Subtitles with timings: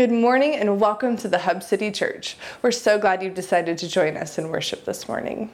[0.00, 2.38] Good morning and welcome to the Hub City Church.
[2.62, 5.50] We're so glad you've decided to join us in worship this morning.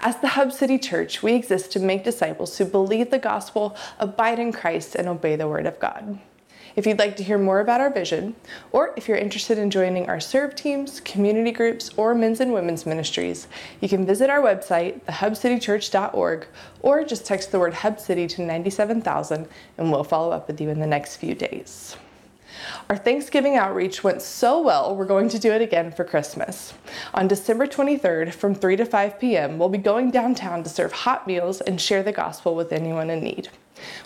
[0.00, 4.38] As the Hub City Church, we exist to make disciples who believe the gospel, abide
[4.38, 6.18] in Christ, and obey the word of God.
[6.76, 8.36] If you'd like to hear more about our vision,
[8.72, 12.84] or if you're interested in joining our serve teams, community groups, or men's and women's
[12.84, 13.48] ministries,
[13.80, 16.46] you can visit our website, thehubcitychurch.org,
[16.82, 19.48] or just text the word Hub City to 97000
[19.78, 21.96] and we'll follow up with you in the next few days.
[22.88, 26.74] Our Thanksgiving outreach went so well, we're going to do it again for Christmas.
[27.14, 31.26] On December 23rd, from 3 to 5 p.m., we'll be going downtown to serve hot
[31.26, 33.48] meals and share the gospel with anyone in need.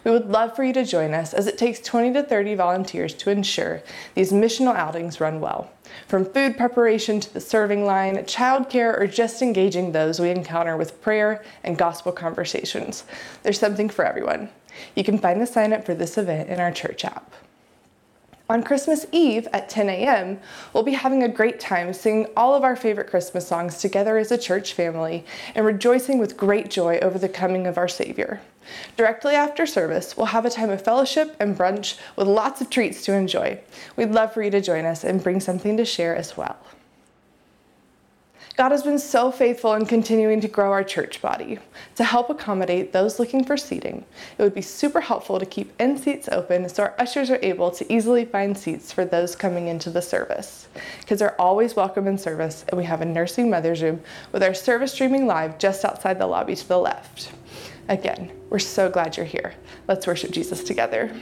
[0.05, 3.15] We would love for you to join us as it takes 20 to 30 volunteers
[3.15, 3.83] to ensure
[4.15, 5.71] these missional outings run well.
[6.09, 11.01] From food preparation to the serving line, childcare, or just engaging those we encounter with
[11.01, 13.05] prayer and gospel conversations.
[13.43, 14.49] There's something for everyone.
[14.95, 17.33] You can find the sign up for this event in our church app.
[18.49, 20.39] On Christmas Eve at 10 a.m.,
[20.73, 24.31] we'll be having a great time singing all of our favorite Christmas songs together as
[24.31, 25.25] a church family
[25.57, 28.41] and rejoicing with great joy over the coming of our Savior.
[28.97, 33.05] Directly after service, we'll have a time of fellowship and brunch with lots of treats
[33.07, 33.59] to enjoy.
[33.97, 36.57] We'd love for you to join us and bring something to share as well.
[38.57, 41.59] God has been so faithful in continuing to grow our church body.
[41.97, 44.07] To help accommodate those looking for seating,
[44.39, 47.71] it would be super helpful to keep end seats open so our ushers are able
[47.73, 50.69] to easily find seats for those coming into the service.
[51.05, 54.01] Kids are always welcome in service, and we have a nursing mother's room
[54.33, 57.33] with our service streaming live just outside the lobby to the left.
[57.91, 59.53] Again, we're so glad you're here.
[59.87, 61.15] Let's worship Jesus together.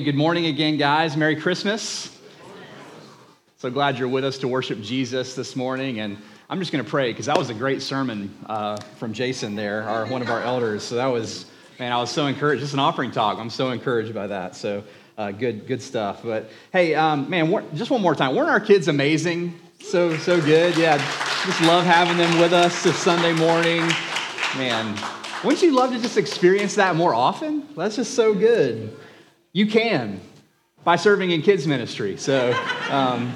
[0.00, 1.14] Good morning again, guys.
[1.14, 2.16] Merry Christmas.
[3.58, 6.00] So glad you're with us to worship Jesus this morning.
[6.00, 6.16] And
[6.48, 9.82] I'm just going to pray because that was a great sermon uh, from Jason there,
[9.82, 10.84] our, one of our elders.
[10.84, 11.44] So that was,
[11.78, 12.62] man, I was so encouraged.
[12.62, 13.36] Just an offering talk.
[13.38, 14.56] I'm so encouraged by that.
[14.56, 14.84] So
[15.18, 16.22] uh, good, good stuff.
[16.22, 18.34] But hey, um, man, just one more time.
[18.34, 19.54] Weren't our kids amazing?
[19.80, 20.78] So, so good.
[20.78, 20.96] Yeah,
[21.44, 23.82] just love having them with us this Sunday morning.
[24.56, 24.98] Man,
[25.44, 27.68] wouldn't you love to just experience that more often?
[27.76, 28.96] That's just so good.
[29.52, 30.20] You can
[30.84, 32.16] by serving in kids' ministry.
[32.16, 32.56] So,
[32.88, 33.34] um,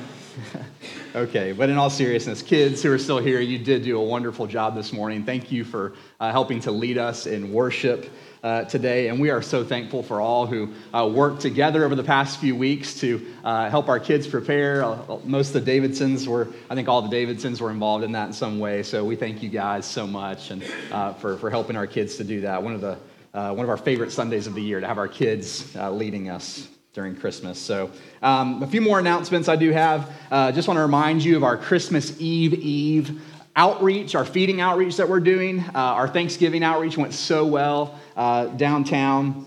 [1.16, 4.46] okay, but in all seriousness, kids who are still here, you did do a wonderful
[4.46, 5.24] job this morning.
[5.24, 8.10] Thank you for uh, helping to lead us in worship.
[8.44, 12.04] Uh, today, and we are so thankful for all who uh, worked together over the
[12.04, 14.84] past few weeks to uh, help our kids prepare.
[14.84, 18.26] Uh, most of the Davidsons were, I think all the Davidsons were involved in that
[18.26, 18.82] in some way.
[18.82, 22.24] So we thank you guys so much and uh, for, for helping our kids to
[22.24, 22.62] do that.
[22.62, 22.98] One of the
[23.34, 26.30] uh, one of our favorite Sundays of the year to have our kids uh, leading
[26.30, 27.58] us during Christmas.
[27.58, 27.90] So,
[28.22, 30.10] um, a few more announcements I do have.
[30.30, 33.20] Uh, just want to remind you of our Christmas Eve Eve
[33.56, 35.60] outreach, our feeding outreach that we're doing.
[35.60, 39.46] Uh, our Thanksgiving outreach went so well uh, downtown.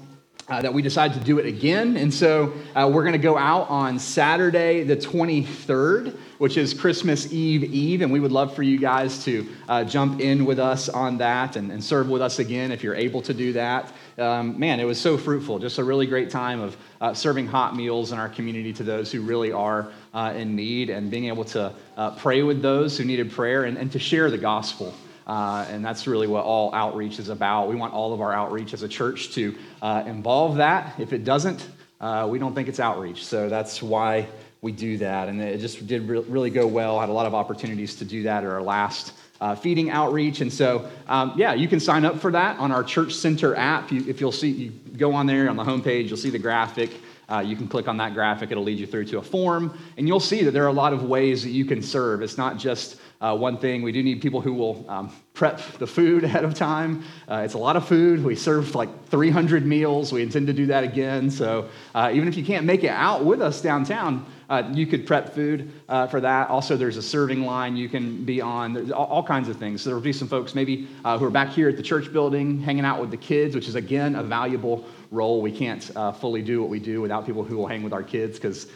[0.50, 1.98] Uh, that we decided to do it again.
[1.98, 7.32] And so uh, we're going to go out on Saturday, the 23rd, which is Christmas
[7.32, 8.02] Eve Eve.
[8.02, 11.56] And we would love for you guys to uh, jump in with us on that
[11.56, 13.92] and, and, serve with us again if you're able to do that.
[14.18, 15.60] Um, man, it was so fruitful.
[15.60, 19.12] Just a really great time of uh, serving hot meals in our community to those
[19.12, 23.06] who really are uh, in need and being able to uh, pray with those who
[23.06, 24.94] needed prayer and, and to share the gospel.
[25.28, 27.68] Uh, and that's really what all outreach is about.
[27.68, 30.98] We want all of our outreach as a church to uh, involve that.
[31.00, 31.68] If it doesn't,
[32.00, 33.26] uh, we don't think it's outreach.
[33.26, 34.28] So that's why
[34.62, 35.30] we do that.
[35.30, 37.00] And it just did re- really go well.
[37.00, 40.42] Had a lot of opportunities to do that at our last uh, feeding outreach.
[40.42, 43.92] And so, um, yeah, you can sign up for that on our Church Center app.
[43.92, 46.92] You, if you'll see, you go on there on the homepage, you'll see the graphic.
[47.30, 50.08] Uh, you can click on that graphic, it'll lead you through to a form, and
[50.08, 52.22] you'll see that there are a lot of ways that you can serve.
[52.22, 55.88] It's not just uh, one thing, we do need people who will um, prep the
[55.88, 57.04] food ahead of time.
[57.28, 58.24] Uh, it's a lot of food.
[58.24, 60.14] We serve like 300 meals.
[60.14, 61.30] We intend to do that again.
[61.30, 65.06] So uh, even if you can't make it out with us downtown, uh, you could
[65.06, 66.50] prep food uh, for that.
[66.50, 68.74] Also, there's a serving line you can be on.
[68.74, 69.82] There's all, all kinds of things.
[69.82, 72.12] So there will be some folks maybe uh, who are back here at the church
[72.12, 75.42] building hanging out with the kids, which is, again, a valuable role.
[75.42, 75.84] We can't
[76.20, 78.68] fully do what we do without people who will hang with our kids because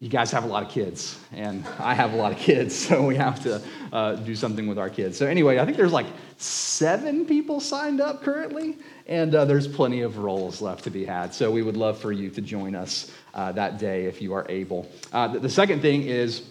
[0.00, 3.06] you guys have a lot of kids, and I have a lot of kids, so
[3.06, 3.62] we have to
[3.92, 5.16] uh, do something with our kids.
[5.16, 6.06] So, anyway, I think there's like
[6.36, 8.76] seven people signed up currently,
[9.06, 11.32] and uh, there's plenty of roles left to be had.
[11.32, 14.46] So, we would love for you to join us uh, that day if you are
[14.48, 14.90] able.
[15.12, 16.42] Uh, the, the second thing is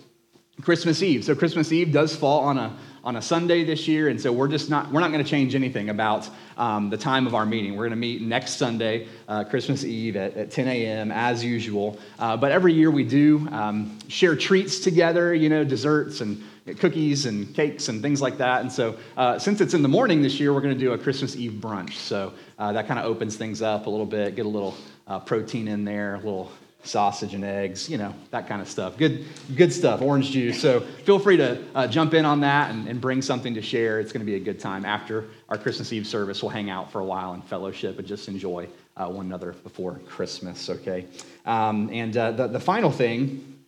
[0.61, 1.23] Christmas Eve.
[1.23, 4.47] So, Christmas Eve does fall on a on a Sunday this year, and so we're
[4.47, 7.73] just not we're not going to change anything about um, the time of our meeting.
[7.73, 11.11] We're going to meet next Sunday, uh, Christmas Eve at, at 10 a.m.
[11.11, 11.99] as usual.
[12.17, 16.41] Uh, but every year we do um, share treats together, you know, desserts and
[16.79, 18.61] cookies and cakes and things like that.
[18.61, 20.97] And so, uh, since it's in the morning this year, we're going to do a
[20.97, 21.93] Christmas Eve brunch.
[21.93, 24.75] So uh, that kind of opens things up a little bit, get a little
[25.07, 26.51] uh, protein in there, a little
[26.83, 28.97] sausage and eggs, you know, that kind of stuff.
[28.97, 29.25] Good,
[29.55, 30.61] good stuff, orange juice.
[30.61, 33.99] So feel free to uh, jump in on that and, and, bring something to share.
[33.99, 34.85] It's going to be a good time.
[34.85, 38.27] After our Christmas Eve service, we'll hang out for a while and fellowship and just
[38.27, 41.05] enjoy uh, one another before Christmas, okay?
[41.45, 43.61] Um, and uh, the, the final thing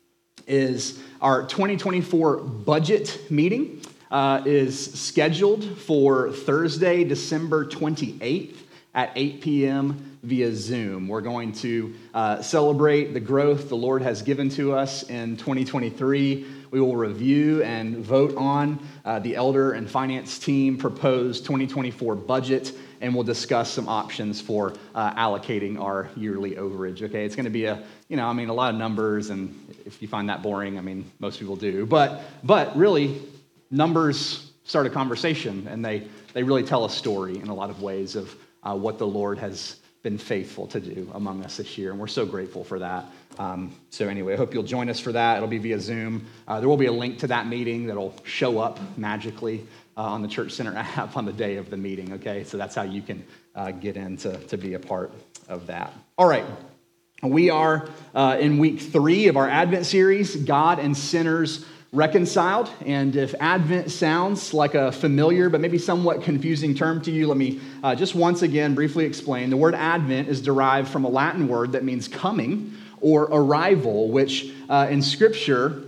[0.45, 3.81] is our 2024 budget meeting
[4.11, 8.57] uh, is scheduled for Thursday, December 28th
[8.93, 11.07] at 8 p.m via Zoom.
[11.07, 16.45] We're going to uh, celebrate the growth the Lord has given to us in 2023.
[16.71, 22.73] We will review and vote on uh, the elder and finance team proposed 2024 budget,
[23.01, 27.03] and we'll discuss some options for uh, allocating our yearly overage.
[27.03, 29.73] Okay, it's going to be a you know, I mean, a lot of numbers, and
[29.85, 31.85] if you find that boring, I mean, most people do.
[31.85, 33.21] But but really,
[33.71, 37.81] numbers start a conversation, and they they really tell a story in a lot of
[37.81, 41.89] ways of uh, what the Lord has been faithful to do among us this year,
[41.89, 43.05] and we're so grateful for that.
[43.39, 45.37] Um, so, anyway, I hope you'll join us for that.
[45.37, 46.27] It'll be via Zoom.
[46.47, 49.65] Uh, there will be a link to that meeting that'll show up magically
[49.97, 52.43] uh, on the Church Center app on the day of the meeting, okay?
[52.43, 53.25] So, that's how you can
[53.55, 55.11] uh, get in to, to be a part
[55.49, 55.91] of that.
[56.19, 56.45] All right.
[57.23, 61.65] We are uh, in week three of our Advent series, God and Sinners
[61.95, 62.69] reconciled.
[62.85, 67.37] And if Advent sounds like a familiar but maybe somewhat confusing term to you, let
[67.37, 69.49] me uh, just once again briefly explain.
[69.49, 74.51] The word Advent is derived from a Latin word that means coming or arrival, which
[74.69, 75.83] uh, in Scripture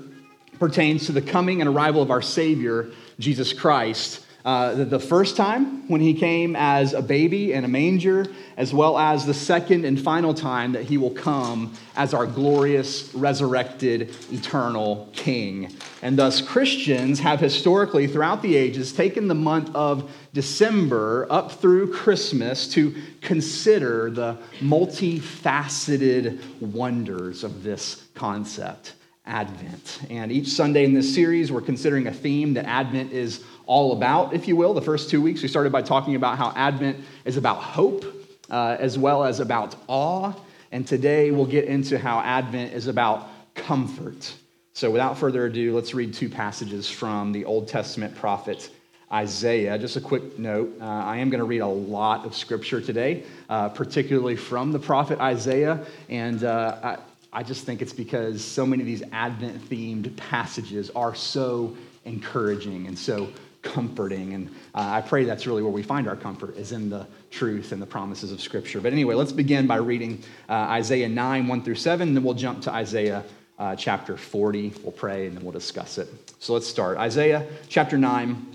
[0.60, 2.90] pertains to the coming and arrival of our Savior,
[3.20, 4.24] Jesus Christ.
[4.48, 8.74] Uh, the, the first time when he came as a baby in a manger, as
[8.74, 14.16] well as the second and final time that he will come as our glorious, resurrected,
[14.32, 15.76] eternal King.
[16.02, 21.92] And thus, Christians have historically, throughout the ages, taken the month of December up through
[21.92, 28.94] Christmas to consider the multifaceted wonders of this concept.
[29.26, 30.00] Advent.
[30.10, 34.34] And each Sunday in this series, we're considering a theme that Advent is all about,
[34.34, 34.74] if you will.
[34.74, 38.06] The first two weeks, we started by talking about how Advent is about hope
[38.50, 40.34] uh, as well as about awe.
[40.72, 44.34] And today we'll get into how Advent is about comfort.
[44.74, 48.70] So without further ado, let's read two passages from the Old Testament prophet
[49.12, 49.78] Isaiah.
[49.78, 53.24] Just a quick note uh, I am going to read a lot of scripture today,
[53.50, 55.86] uh, particularly from the prophet Isaiah.
[56.10, 56.98] And uh, I,
[57.40, 61.76] I just think it's because so many of these Advent themed passages are so
[62.06, 63.30] encouraging and so
[63.68, 64.34] comforting.
[64.34, 67.72] And uh, I pray that's really where we find our comfort, is in the truth
[67.72, 68.80] and the promises of Scripture.
[68.80, 72.34] But anyway, let's begin by reading uh, Isaiah 9, 1 through 7, and then we'll
[72.34, 73.24] jump to Isaiah
[73.60, 74.74] uh, chapter 40.
[74.84, 76.08] We'll pray and then we'll discuss it.
[76.40, 76.98] So let's start.
[76.98, 78.46] Isaiah chapter 9,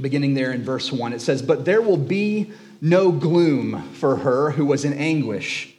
[0.00, 4.50] beginning there in verse 1, it says, But there will be no gloom for her
[4.50, 5.73] who was in anguish.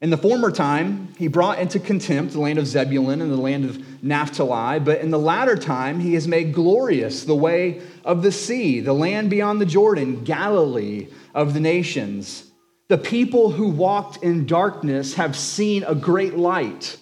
[0.00, 3.64] In the former time, he brought into contempt the land of Zebulun and the land
[3.64, 8.30] of Naphtali, but in the latter time, he has made glorious the way of the
[8.30, 12.48] sea, the land beyond the Jordan, Galilee of the nations.
[12.86, 16.96] The people who walked in darkness have seen a great light.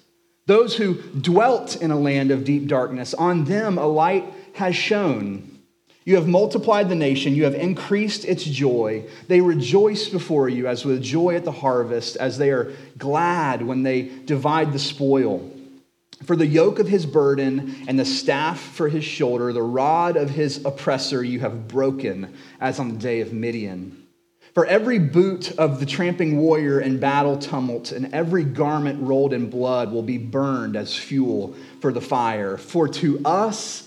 [0.47, 4.25] Those who dwelt in a land of deep darkness, on them a light
[4.55, 5.56] has shone.
[6.07, 9.07] You have multiplied the nation, you have increased its joy.
[9.27, 13.83] They rejoice before you as with joy at the harvest, as they are glad when
[13.83, 15.51] they divide the spoil.
[16.25, 20.31] For the yoke of his burden and the staff for his shoulder, the rod of
[20.31, 24.05] his oppressor you have broken, as on the day of Midian.
[24.55, 29.51] For every boot of the tramping warrior in battle tumult and every garment rolled in
[29.51, 32.57] blood will be burned as fuel for the fire.
[32.57, 33.87] For to us,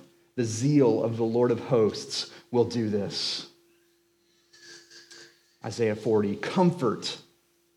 [0.41, 3.45] The zeal of the Lord of hosts will do this.
[5.63, 7.15] Isaiah 40 Comfort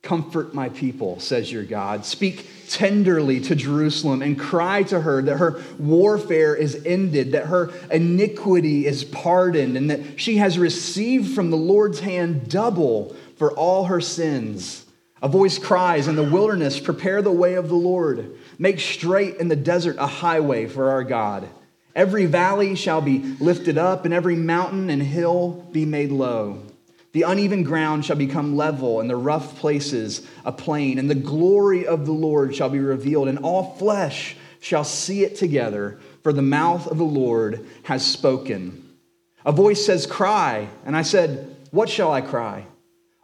[0.00, 2.06] Comfort my people, says your God.
[2.06, 7.70] Speak tenderly to Jerusalem and cry to her that her warfare is ended, that her
[7.90, 13.84] iniquity is pardoned, and that she has received from the Lord's hand double for all
[13.84, 14.86] her sins.
[15.20, 18.38] A voice cries in the wilderness, Prepare the way of the Lord.
[18.58, 21.46] Make straight in the desert a highway for our God.
[21.94, 26.62] Every valley shall be lifted up, and every mountain and hill be made low.
[27.12, 31.86] The uneven ground shall become level, and the rough places a plain, and the glory
[31.86, 36.42] of the Lord shall be revealed, and all flesh shall see it together, for the
[36.42, 38.84] mouth of the Lord has spoken.
[39.46, 40.68] A voice says, Cry.
[40.84, 42.66] And I said, What shall I cry?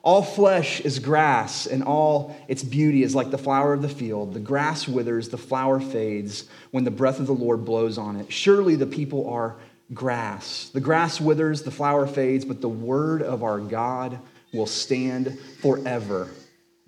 [0.03, 4.33] All flesh is grass, and all its beauty is like the flower of the field.
[4.33, 8.33] The grass withers, the flower fades when the breath of the Lord blows on it.
[8.33, 9.57] Surely the people are
[9.93, 10.71] grass.
[10.73, 14.19] The grass withers, the flower fades, but the word of our God
[14.53, 16.29] will stand forever.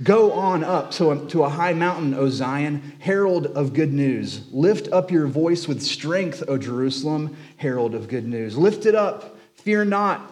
[0.02, 4.50] Go on up to a, to a high mountain, O Zion, herald of good news.
[4.50, 8.56] Lift up your voice with strength, O Jerusalem, herald of good news.
[8.56, 10.31] Lift it up, fear not.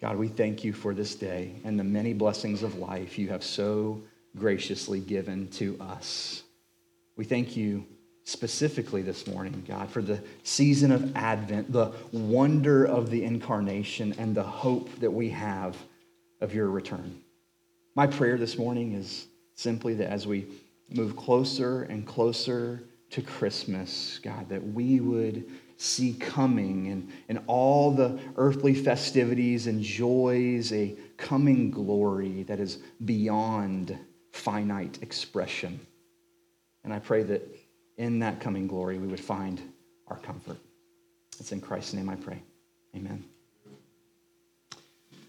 [0.00, 3.44] God, we thank you for this day and the many blessings of life you have
[3.44, 4.00] so
[4.36, 6.42] graciously given to us.
[7.16, 7.84] We thank you
[8.24, 14.34] specifically this morning, God, for the season of Advent, the wonder of the incarnation, and
[14.34, 15.76] the hope that we have
[16.40, 17.20] of your return.
[17.94, 20.46] My prayer this morning is simply that as we
[20.88, 22.80] move closer and closer
[23.10, 25.50] to Christmas, God, that we would
[25.80, 32.80] see coming and, and all the earthly festivities and joys, a coming glory that is
[33.06, 33.98] beyond
[34.30, 35.80] finite expression.
[36.84, 37.42] And I pray that
[37.96, 39.58] in that coming glory, we would find
[40.08, 40.58] our comfort.
[41.38, 42.42] It's in Christ's name I pray.
[42.94, 43.24] Amen.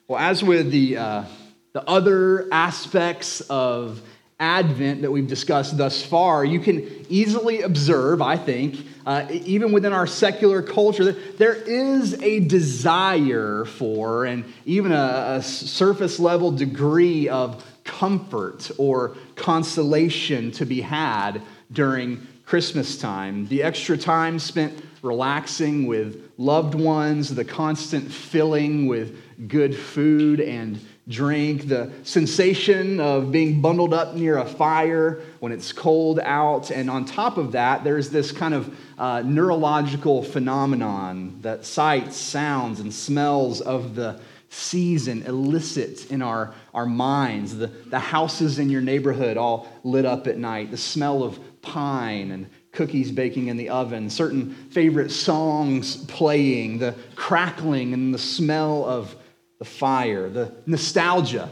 [0.09, 1.23] Well, as with the, uh,
[1.71, 4.01] the other aspects of
[4.37, 9.93] Advent that we've discussed thus far, you can easily observe, I think, uh, even within
[9.93, 17.29] our secular culture, there is a desire for and even a, a surface level degree
[17.29, 21.41] of comfort or consolation to be had
[21.71, 23.47] during Christmas time.
[23.47, 29.17] The extra time spent relaxing with loved ones, the constant filling with
[29.47, 30.79] good food and
[31.11, 36.71] drink, the sensation of being bundled up near a fire when it's cold out.
[36.71, 42.79] And on top of that, there's this kind of uh, neurological phenomenon that sights, sounds,
[42.79, 47.55] and smells of the season elicits in our, our minds.
[47.55, 52.31] The, the houses in your neighborhood all lit up at night, the smell of pine
[52.31, 58.85] and cookies baking in the oven, certain favorite songs playing, the crackling and the smell
[58.85, 59.15] of
[59.61, 61.47] the fire, the nostalgia,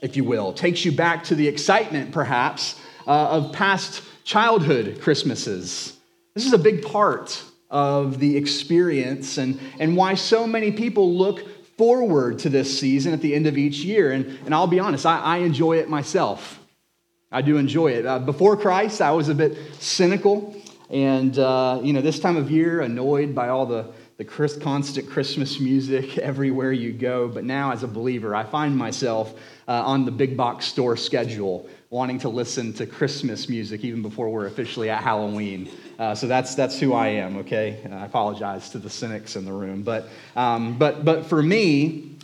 [0.00, 5.98] if you will, takes you back to the excitement, perhaps, uh, of past childhood Christmases.
[6.36, 11.44] This is a big part of the experience and, and why so many people look
[11.76, 14.12] forward to this season at the end of each year.
[14.12, 16.60] And, and I'll be honest, I, I enjoy it myself.
[17.32, 18.06] I do enjoy it.
[18.06, 20.54] Uh, before Christ, I was a bit cynical
[20.88, 25.60] and, uh, you know, this time of year, annoyed by all the, the constant Christmas
[25.60, 27.28] music everywhere you go.
[27.28, 29.32] But now, as a believer, I find myself
[29.68, 34.28] uh, on the big box store schedule wanting to listen to Christmas music even before
[34.28, 35.70] we're officially at Halloween.
[35.98, 37.80] Uh, so that's, that's who I am, okay?
[37.90, 39.84] I apologize to the cynics in the room.
[39.84, 42.16] But, um, but, but for me,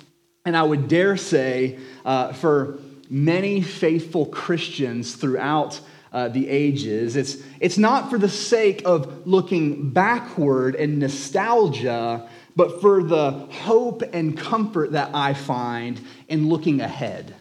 [0.44, 5.80] and I would dare say uh, for many faithful Christians throughout
[6.14, 12.80] uh, the ages, it's, it's not for the sake of looking backward and nostalgia, but
[12.80, 17.35] for the hope and comfort that I find in looking ahead.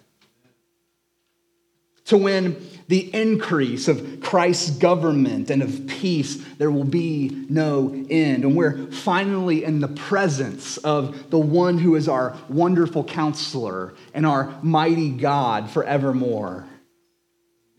[2.06, 8.44] to when the increase of Christ's government and of peace, there will be no end.
[8.44, 14.26] And we're finally in the presence of the one who is our wonderful counselor and
[14.26, 16.66] our mighty God forevermore.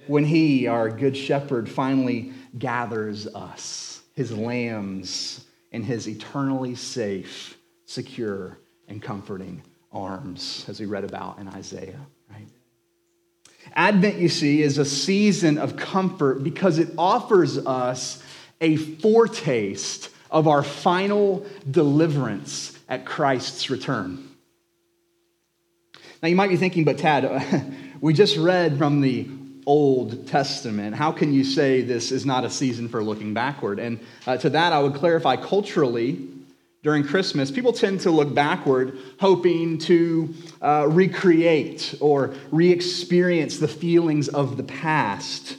[0.07, 7.57] When he, our good shepherd, finally gathers us, his lambs, in his eternally safe,
[7.87, 8.59] secure,
[8.89, 12.07] and comforting arms, as we read about in Isaiah.
[13.73, 18.23] Advent, you see, is a season of comfort because it offers us
[18.61, 24.29] a foretaste of our final deliverance at Christ's return.
[26.23, 29.29] Now, you might be thinking, but Tadd, we just read from the
[29.67, 30.95] Old Testament.
[30.95, 33.79] How can you say this is not a season for looking backward?
[33.79, 36.29] And uh, to that, I would clarify culturally,
[36.85, 43.69] during Christmas, people tend to look backward, hoping to uh, recreate or re experience the
[43.69, 45.57] feelings of the past,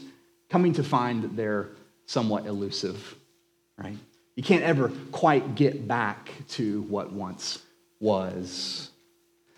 [0.49, 1.69] coming to find that they're
[2.05, 3.15] somewhat elusive,
[3.75, 3.97] right?
[4.35, 7.59] You can't ever quite get back to what once
[7.99, 8.91] was.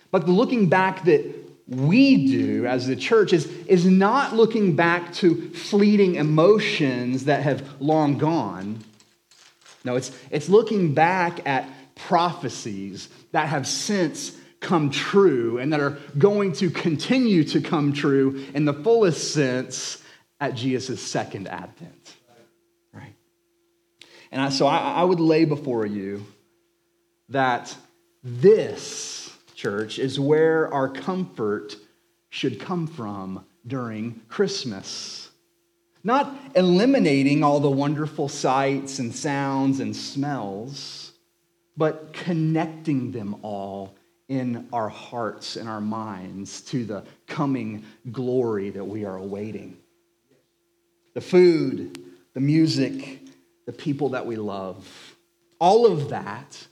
[0.09, 5.13] But the looking back that we do as the church is, is not looking back
[5.15, 8.83] to fleeting emotions that have long gone
[9.87, 15.97] no, it's, it's looking back at prophecies that have since come true and that are
[16.17, 20.03] going to continue to come true in the fullest sense
[20.41, 22.15] at Jesus' second advent.
[22.91, 23.15] Right?
[24.29, 26.25] And I, so I, I would lay before you
[27.29, 27.73] that
[28.21, 29.16] this,
[29.57, 31.75] church, is where our comfort
[32.29, 35.29] should come from during Christmas.
[36.03, 41.11] Not eliminating all the wonderful sights and sounds and smells,
[41.75, 43.95] but connecting them all
[44.29, 49.77] in our hearts and our minds to the coming glory that we are awaiting.
[51.13, 51.99] The food,
[52.33, 53.21] the music,
[53.65, 54.87] the people that we love,
[55.59, 56.67] all of that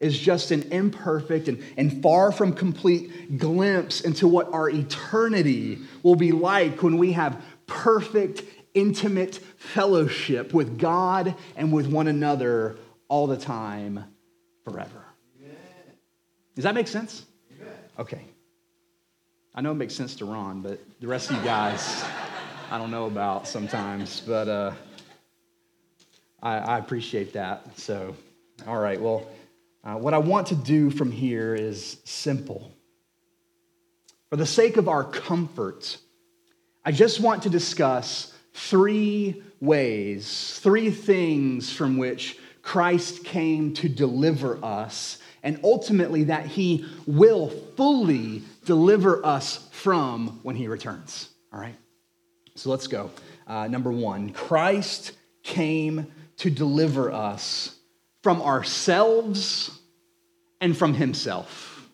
[0.00, 6.14] is just an imperfect and, and far from complete glimpse into what our eternity will
[6.14, 8.42] be like when we have perfect
[8.74, 12.78] intimate fellowship with God and with one another
[13.08, 14.04] all the time,
[14.64, 15.04] forever.
[16.54, 17.24] Does that make sense?
[17.98, 18.24] Okay.
[19.54, 22.04] I know it makes sense to Ron, but the rest of you guys,
[22.70, 24.72] I don't know about sometimes, but uh,
[26.42, 27.78] I, I, appreciate that.
[27.78, 28.14] So,
[28.66, 29.26] all right, well,
[29.88, 32.74] uh, what I want to do from here is simple.
[34.28, 35.96] For the sake of our comfort,
[36.84, 44.62] I just want to discuss three ways, three things from which Christ came to deliver
[44.62, 51.30] us, and ultimately that he will fully deliver us from when he returns.
[51.50, 51.76] All right?
[52.56, 53.10] So let's go.
[53.46, 57.74] Uh, number one Christ came to deliver us
[58.22, 59.77] from ourselves
[60.60, 61.88] and from himself.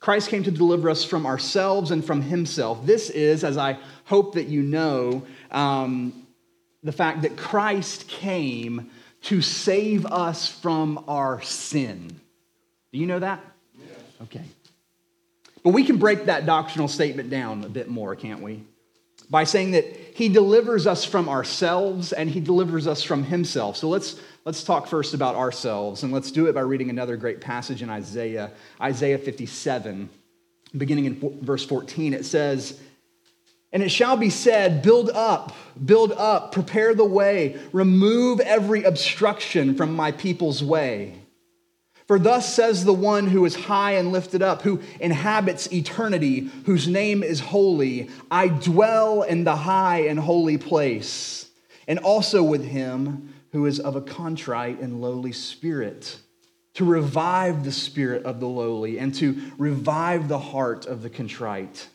[0.00, 2.84] Christ came to deliver us from ourselves and from himself.
[2.84, 6.26] This is, as I hope that you know, um,
[6.82, 8.90] the fact that Christ came
[9.22, 12.08] to save us from our sin.
[12.92, 13.44] Do you know that?
[13.78, 13.88] Yes.
[14.22, 14.44] Okay.
[15.62, 18.64] But we can break that doctrinal statement down a bit more, can't we?
[19.30, 23.76] By saying that he delivers us from ourselves and he delivers us from himself.
[23.76, 27.40] So let's let's talk first about ourselves, and let's do it by reading another great
[27.40, 28.50] passage in Isaiah,
[28.80, 30.08] Isaiah 57,
[30.76, 32.14] beginning in verse 14.
[32.14, 32.80] It says,
[33.72, 39.74] and it shall be said, Build up, build up, prepare the way, remove every obstruction
[39.74, 41.18] from my people's way.
[42.06, 46.86] For thus says the one who is high and lifted up, who inhabits eternity, whose
[46.86, 51.48] name is holy I dwell in the high and holy place,
[51.88, 56.18] and also with him who is of a contrite and lowly spirit,
[56.74, 61.88] to revive the spirit of the lowly and to revive the heart of the contrite.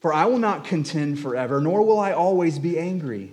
[0.00, 3.32] For I will not contend forever, nor will I always be angry.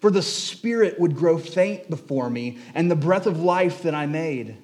[0.00, 4.06] For the spirit would grow faint before me, and the breath of life that I
[4.06, 4.56] made.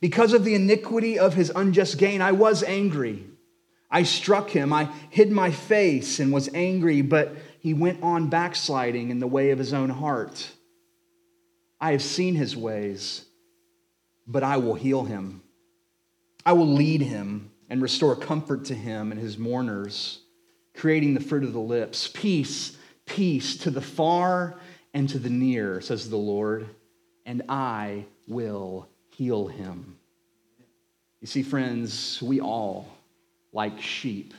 [0.00, 3.24] Because of the iniquity of his unjust gain, I was angry.
[3.90, 9.10] I struck him, I hid my face and was angry, but he went on backsliding
[9.10, 10.50] in the way of his own heart.
[11.80, 13.24] I have seen his ways,
[14.26, 15.42] but I will heal him.
[16.46, 20.20] I will lead him and restore comfort to him and his mourners,
[20.74, 22.08] creating the fruit of the lips.
[22.08, 24.56] Peace, peace to the far
[24.92, 26.68] and to the near, says the Lord,
[27.26, 29.96] and I will heal him.
[31.20, 32.86] You see, friends, we all,
[33.52, 34.34] like sheep,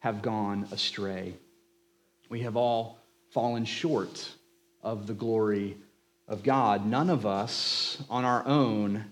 [0.00, 1.34] have gone astray.
[2.28, 2.98] We have all
[3.30, 4.28] fallen short
[4.82, 5.76] of the glory
[6.26, 6.86] of God.
[6.86, 9.06] None of us on our own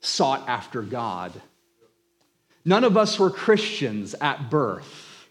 [0.00, 1.32] sought after God.
[2.64, 5.28] None of us were Christians at birth.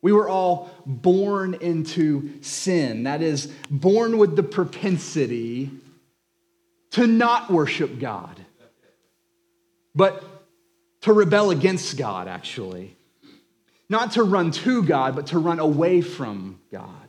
[0.00, 5.70] We were all born into sin, that is, born with the propensity
[6.92, 8.44] to not worship God,
[9.94, 10.24] but
[11.02, 12.96] to rebel against God, actually.
[13.88, 17.01] Not to run to God, but to run away from God.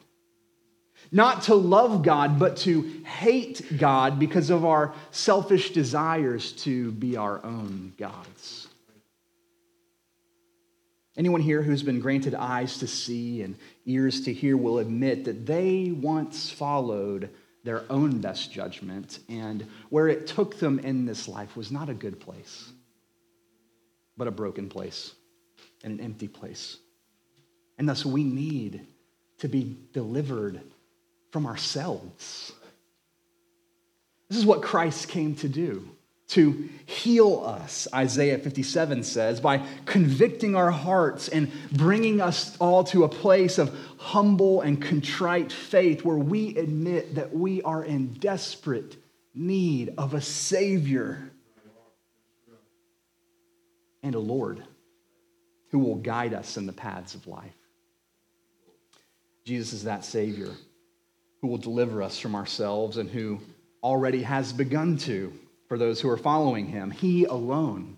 [1.14, 7.16] Not to love God, but to hate God because of our selfish desires to be
[7.18, 8.68] our own gods.
[11.16, 15.46] Anyone here who's been granted eyes to see and ears to hear will admit that
[15.46, 17.30] they once followed
[17.64, 21.94] their own best judgment, and where it took them in this life was not a
[21.94, 22.72] good place,
[24.18, 25.14] but a broken place
[25.84, 26.78] and an empty place.
[27.78, 28.88] And thus, we need
[29.38, 30.62] to be delivered
[31.34, 32.54] from ourselves.
[34.30, 35.90] This is what Christ came to do
[36.30, 43.04] to heal us, Isaiah 57 says, by convicting our hearts and bringing us all to
[43.04, 48.96] a place of humble and contrite faith where we admit that we are in desperate
[49.34, 51.32] need of a Savior
[54.02, 54.64] and a Lord
[55.72, 57.54] who will guide us in the paths of life.
[59.46, 60.52] Jesus is that Savior
[61.44, 63.38] who will deliver us from ourselves and who
[63.84, 65.34] already has begun to
[65.68, 66.90] for those who are following him.
[66.90, 67.98] He alone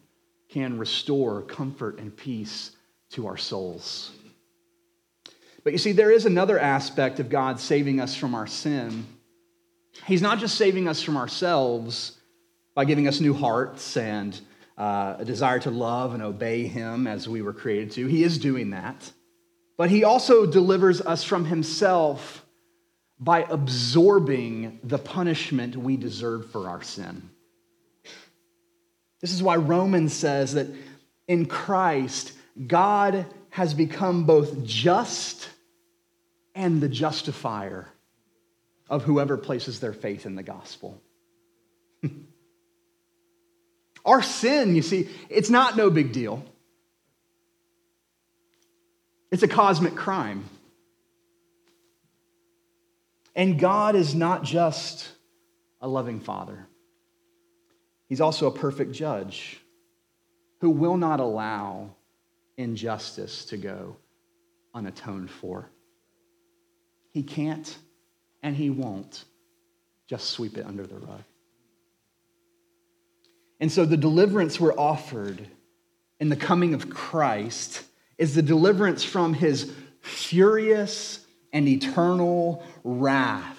[0.49, 2.71] can restore comfort and peace
[3.11, 4.09] to our souls.
[5.63, 9.05] But you see, there is another aspect of God saving us from our sin.
[10.07, 12.17] He's not just saving us from ourselves
[12.73, 14.39] by giving us new hearts and
[14.75, 18.07] uh, a desire to love and obey Him as we were created to.
[18.07, 19.11] He is doing that.
[19.77, 22.41] But He also delivers us from Himself
[23.19, 27.29] by absorbing the punishment we deserve for our sin.
[29.21, 30.67] This is why Romans says that
[31.27, 32.33] in Christ,
[32.67, 35.49] God has become both just
[36.53, 37.87] and the justifier
[38.89, 41.01] of whoever places their faith in the gospel.
[44.05, 46.45] Our sin, you see, it's not no big deal.
[49.31, 50.45] It's a cosmic crime.
[53.35, 55.11] And God is not just
[55.81, 56.67] a loving father.
[58.07, 59.59] He's also a perfect judge
[60.61, 61.95] who will not allow
[62.57, 63.97] injustice to go
[64.73, 65.69] unatoned for.
[67.11, 67.77] He can't
[68.41, 69.25] and he won't
[70.07, 71.23] just sweep it under the rug.
[73.59, 75.47] And so the deliverance we're offered
[76.19, 77.83] in the coming of Christ
[78.17, 79.71] is the deliverance from his
[80.01, 81.24] furious
[81.55, 83.57] and eternal wrath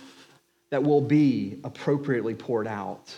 [0.68, 3.16] that will be appropriately poured out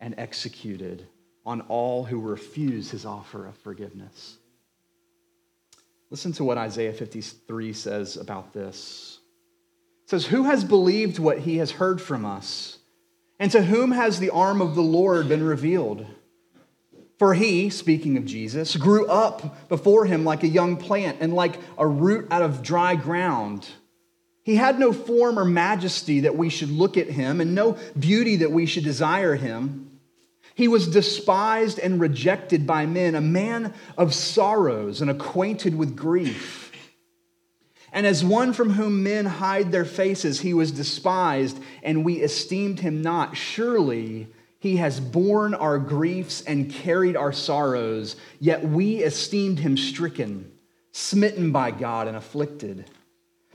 [0.00, 1.06] and executed
[1.44, 4.38] on all who refuse his offer of forgiveness.
[6.08, 9.18] Listen to what Isaiah 53 says about this.
[10.04, 12.78] It says, Who has believed what he has heard from us?
[13.38, 16.06] And to whom has the arm of the Lord been revealed?
[17.18, 21.58] For he, speaking of Jesus, grew up before him like a young plant and like
[21.76, 23.68] a root out of dry ground.
[24.46, 28.36] He had no form or majesty that we should look at him, and no beauty
[28.36, 29.98] that we should desire him.
[30.54, 36.70] He was despised and rejected by men, a man of sorrows and acquainted with grief.
[37.92, 42.78] And as one from whom men hide their faces, he was despised, and we esteemed
[42.78, 43.36] him not.
[43.36, 44.28] Surely
[44.60, 50.52] he has borne our griefs and carried our sorrows, yet we esteemed him stricken,
[50.92, 52.88] smitten by God, and afflicted.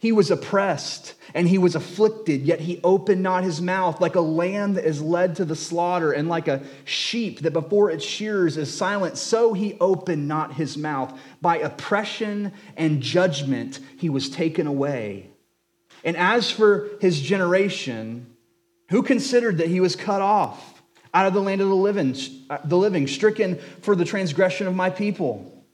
[0.00, 4.20] He was oppressed and he was afflicted, yet he opened not his mouth, like a
[4.20, 8.56] lamb that is led to the slaughter, and like a sheep that before its shears
[8.56, 11.18] is silent, so he opened not his mouth.
[11.42, 15.30] By oppression and judgment he was taken away.
[16.04, 18.34] And as for his generation,
[18.90, 20.80] who considered that he was cut off
[21.12, 22.14] out of the land of the living,
[22.64, 25.64] the living stricken for the transgression of my people?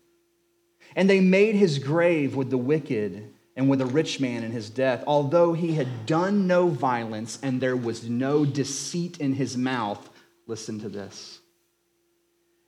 [0.96, 4.70] And they made his grave with the wicked and with a rich man in his
[4.70, 10.10] death, although he had done no violence and there was no deceit in his mouth.
[10.46, 11.40] Listen to this.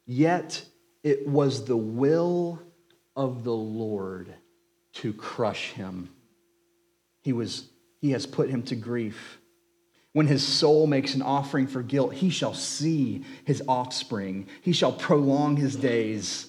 [0.07, 0.65] Yet
[1.03, 2.61] it was the will
[3.17, 4.33] of the Lord
[4.95, 6.11] to crush him.
[7.23, 7.69] He, was,
[8.01, 9.39] he has put him to grief.
[10.13, 14.47] When his soul makes an offering for guilt, he shall see his offspring.
[14.63, 16.49] He shall prolong his days.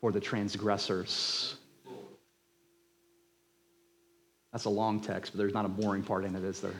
[0.00, 1.56] for the transgressors.
[4.52, 6.72] That's a long text, but there's not a boring part in it, is there?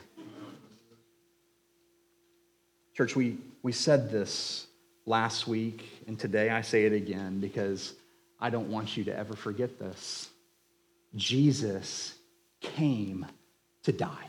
[2.95, 4.67] Church, we, we said this
[5.07, 7.95] last week, and today I say it again because
[8.41, 10.29] I don't want you to ever forget this.
[11.15, 12.15] Jesus
[12.61, 13.27] came
[13.85, 14.29] to die.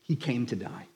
[0.00, 0.86] He came to die.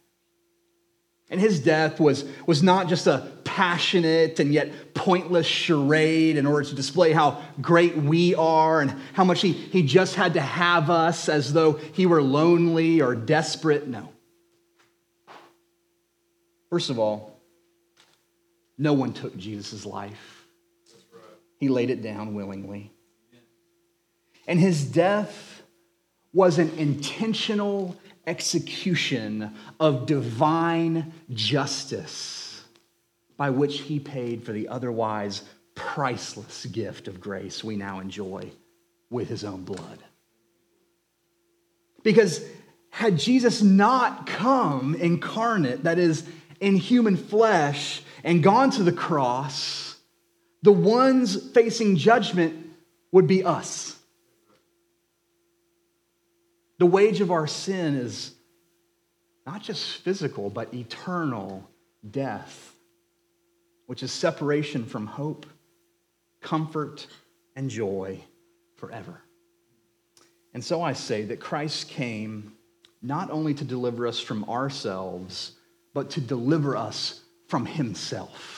[1.31, 6.69] And his death was, was not just a passionate and yet pointless charade in order
[6.69, 10.91] to display how great we are and how much he, he just had to have
[10.91, 13.87] us as though he were lonely or desperate.
[13.87, 14.09] No.
[16.71, 17.38] First of all,
[18.79, 20.47] no one took Jesus' life,
[21.59, 22.93] he laid it down willingly.
[24.47, 25.62] And his death
[26.33, 27.97] was an intentional
[28.29, 32.62] execution of divine justice
[33.37, 35.43] by which he paid for the otherwise
[35.75, 38.51] priceless gift of grace we now enjoy
[39.11, 39.99] with his own blood.
[42.03, 42.45] Because
[42.91, 46.25] had Jesus not come incarnate, that is,
[46.61, 49.97] in human flesh, and gone to the cross,
[50.62, 52.71] the ones facing judgment
[53.12, 53.98] would be us.
[56.79, 58.35] The wage of our sin is
[59.47, 61.69] not just physical, but eternal
[62.09, 62.75] death,
[63.87, 65.47] which is separation from hope,
[66.41, 67.07] comfort,
[67.57, 68.21] and joy
[68.77, 69.23] forever.
[70.55, 72.53] And so I say that Christ came
[73.03, 75.53] not only to deliver us from ourselves,
[75.95, 78.58] but to deliver us from himself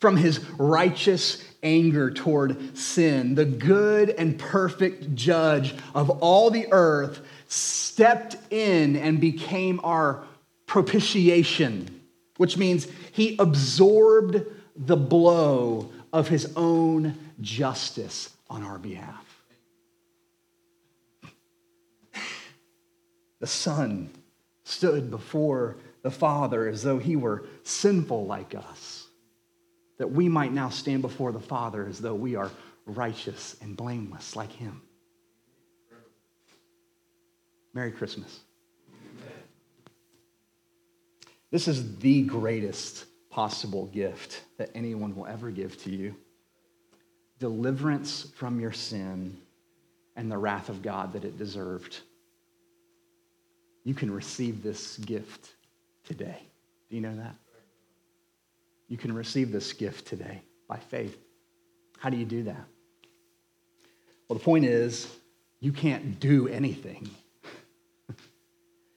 [0.00, 3.34] from his righteous anger toward sin.
[3.34, 10.24] The good and perfect judge of all the earth stepped in and became our
[10.66, 12.00] propitiation,
[12.38, 14.42] which means he absorbed
[14.74, 19.26] the blow of his own justice on our behalf.
[23.40, 24.10] The Son
[24.64, 28.99] stood before the Father as though he were sinful like us
[30.00, 32.50] that we might now stand before the Father as though we are
[32.86, 34.80] righteous and blameless like Him.
[37.74, 38.40] Merry Christmas.
[41.50, 46.16] This is the greatest possible gift that anyone will ever give to you
[47.38, 49.36] deliverance from your sin
[50.16, 51.98] and the wrath of God that it deserved.
[53.84, 55.50] You can receive this gift
[56.04, 56.38] today.
[56.88, 57.34] Do you know that?
[58.90, 61.16] You can receive this gift today by faith.
[61.98, 62.64] How do you do that?
[64.28, 65.08] Well, the point is,
[65.60, 67.08] you can't do anything.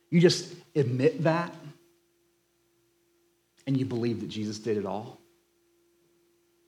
[0.10, 1.54] you just admit that
[3.68, 5.20] and you believe that Jesus did it all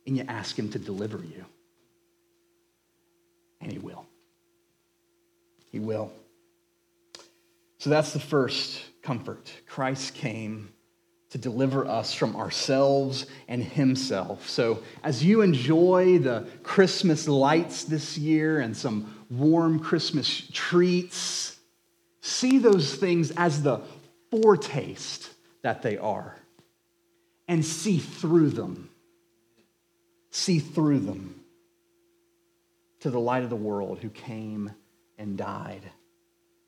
[0.05, 1.45] and you ask Him to deliver you.
[3.59, 4.05] And He will.
[5.71, 6.11] He will.
[7.79, 9.51] So that's the first comfort.
[9.65, 10.69] Christ came
[11.35, 14.47] to deliver us from ourselves and Himself.
[14.47, 21.57] So, as you enjoy the Christmas lights this year and some warm Christmas treats,
[22.21, 23.81] see those things as the
[24.31, 25.29] foretaste
[25.61, 26.37] that they are
[27.49, 28.89] and see through them.
[30.31, 31.43] See through them
[33.01, 34.71] to the light of the world who came
[35.17, 35.81] and died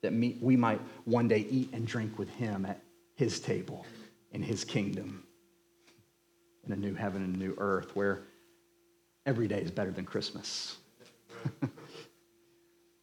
[0.02, 2.82] that we might one day eat and drink with Him at
[3.14, 3.86] His table
[4.32, 5.24] in his kingdom
[6.66, 8.22] in a new heaven and a new earth where
[9.26, 10.76] every day is better than Christmas.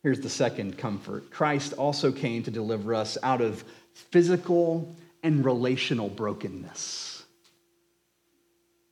[0.04, 6.10] Here's the second comfort Christ also came to deliver us out of physical and relational
[6.10, 7.24] brokenness.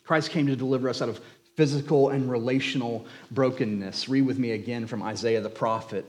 [0.04, 1.22] Christ came to deliver us out of
[1.56, 4.10] physical and relational brokenness.
[4.10, 6.06] Read with me again from Isaiah the prophet.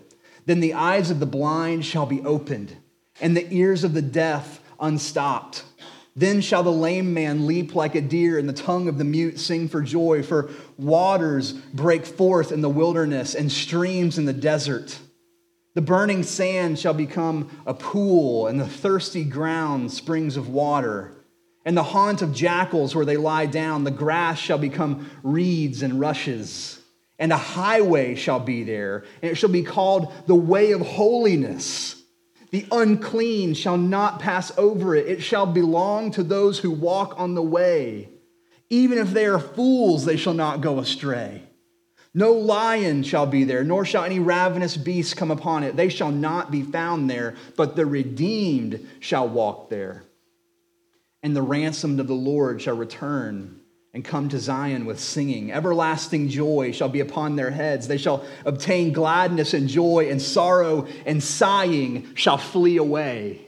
[0.46, 2.76] Then the eyes of the blind shall be opened,
[3.20, 5.64] and the ears of the deaf unstopped.
[6.16, 9.40] Then shall the lame man leap like a deer, and the tongue of the mute
[9.40, 14.96] sing for joy, for waters break forth in the wilderness and streams in the desert.
[15.74, 21.10] The burning sand shall become a pool, and the thirsty ground springs of water.
[21.64, 25.98] And the haunt of jackals where they lie down, the grass shall become reeds and
[25.98, 26.78] rushes.
[27.18, 32.00] And a highway shall be there, and it shall be called the way of holiness.
[32.54, 35.08] The unclean shall not pass over it.
[35.08, 38.10] It shall belong to those who walk on the way.
[38.70, 41.42] Even if they are fools, they shall not go astray.
[42.14, 45.74] No lion shall be there, nor shall any ravenous beast come upon it.
[45.74, 50.04] They shall not be found there, but the redeemed shall walk there.
[51.24, 53.62] And the ransomed of the Lord shall return
[53.94, 55.52] and come to Zion with singing.
[55.52, 57.86] Everlasting joy shall be upon their heads.
[57.86, 63.40] They shall obtain gladness and joy, and sorrow and sighing shall flee away.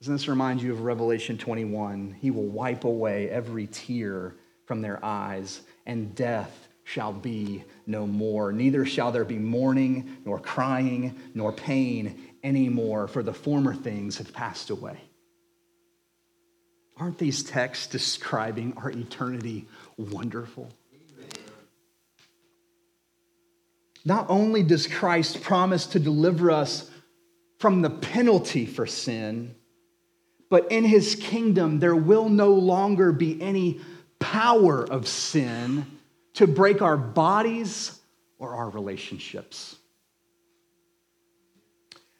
[0.00, 2.16] Doesn't this remind you of Revelation 21?
[2.18, 4.34] He will wipe away every tear
[4.66, 8.52] from their eyes and death shall be no more.
[8.52, 14.32] Neither shall there be mourning, nor crying, nor pain anymore, for the former things have
[14.32, 14.98] passed away.
[17.02, 20.70] Aren't these texts describing our eternity wonderful?
[24.04, 26.88] Not only does Christ promise to deliver us
[27.58, 29.56] from the penalty for sin,
[30.48, 33.80] but in his kingdom there will no longer be any
[34.20, 35.84] power of sin
[36.34, 37.98] to break our bodies
[38.38, 39.74] or our relationships.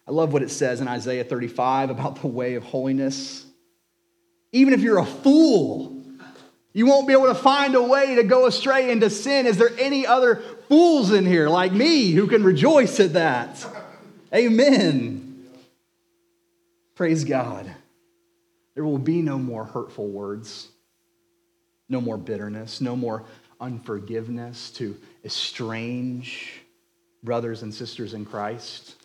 [0.09, 3.47] I love what it says in Isaiah 35 about the way of holiness.
[4.53, 6.03] Even if you're a fool,
[6.73, 9.47] you won't be able to find a way to go astray into sin.
[9.47, 10.37] Is there any other
[10.69, 13.67] fools in here like me who can rejoice at that?
[14.35, 15.49] Amen.
[16.95, 17.71] Praise God.
[18.75, 20.69] There will be no more hurtful words.
[21.89, 23.25] No more bitterness, no more
[23.61, 26.63] unforgiveness to estrange
[27.23, 28.97] brothers and sisters in Christ.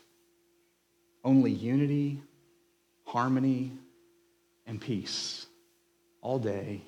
[1.23, 2.21] Only unity,
[3.05, 3.73] harmony,
[4.67, 5.47] and peace
[6.21, 6.81] all day,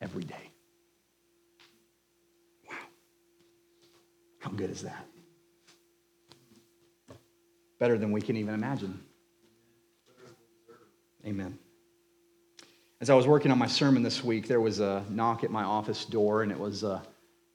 [0.00, 0.50] every day.
[2.68, 2.76] Wow.
[4.40, 5.06] How good is that?
[7.78, 9.00] Better than we can even imagine.
[11.24, 11.58] Amen.
[13.00, 15.62] As I was working on my sermon this week, there was a knock at my
[15.62, 17.02] office door, and it was a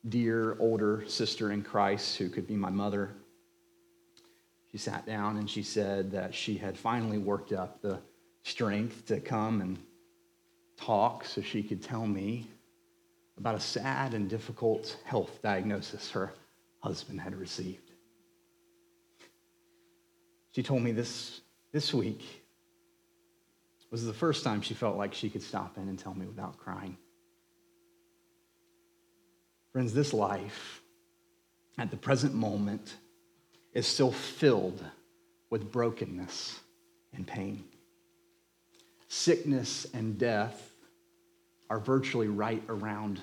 [0.10, 3.12] dear older sister in Christ who could be my mother.
[4.72, 8.00] She sat down and she said that she had finally worked up the
[8.46, 9.78] strength to come and
[10.78, 12.48] talk so she could tell me
[13.38, 16.32] about a sad and difficult health diagnosis her
[16.80, 17.92] husband had received.
[20.52, 21.42] She told me this,
[21.74, 22.22] this week
[23.92, 26.58] was the first time she felt like she could stop in and tell me without
[26.58, 26.98] crying.
[29.72, 30.82] Friends, this life
[31.78, 32.96] at the present moment
[33.74, 34.84] is still filled
[35.50, 36.60] with brokenness
[37.14, 37.64] and pain.
[39.08, 40.72] Sickness and death
[41.70, 43.22] are virtually right around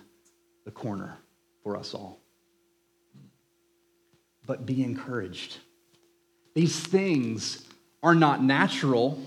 [0.64, 1.18] the corner
[1.62, 2.20] for us all.
[4.46, 5.58] But be encouraged.
[6.54, 7.66] These things
[8.02, 9.20] are not natural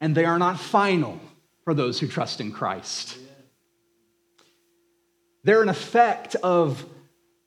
[0.00, 1.20] and they are not final
[1.64, 3.18] for those who trust in Christ.
[5.44, 6.84] They're an effect of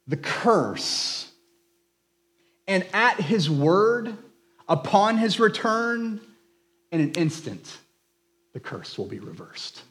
[0.07, 1.29] the curse.
[2.67, 4.15] And at his word,
[4.67, 6.21] upon his return,
[6.91, 7.77] in an instant,
[8.53, 9.83] the curse will be reversed.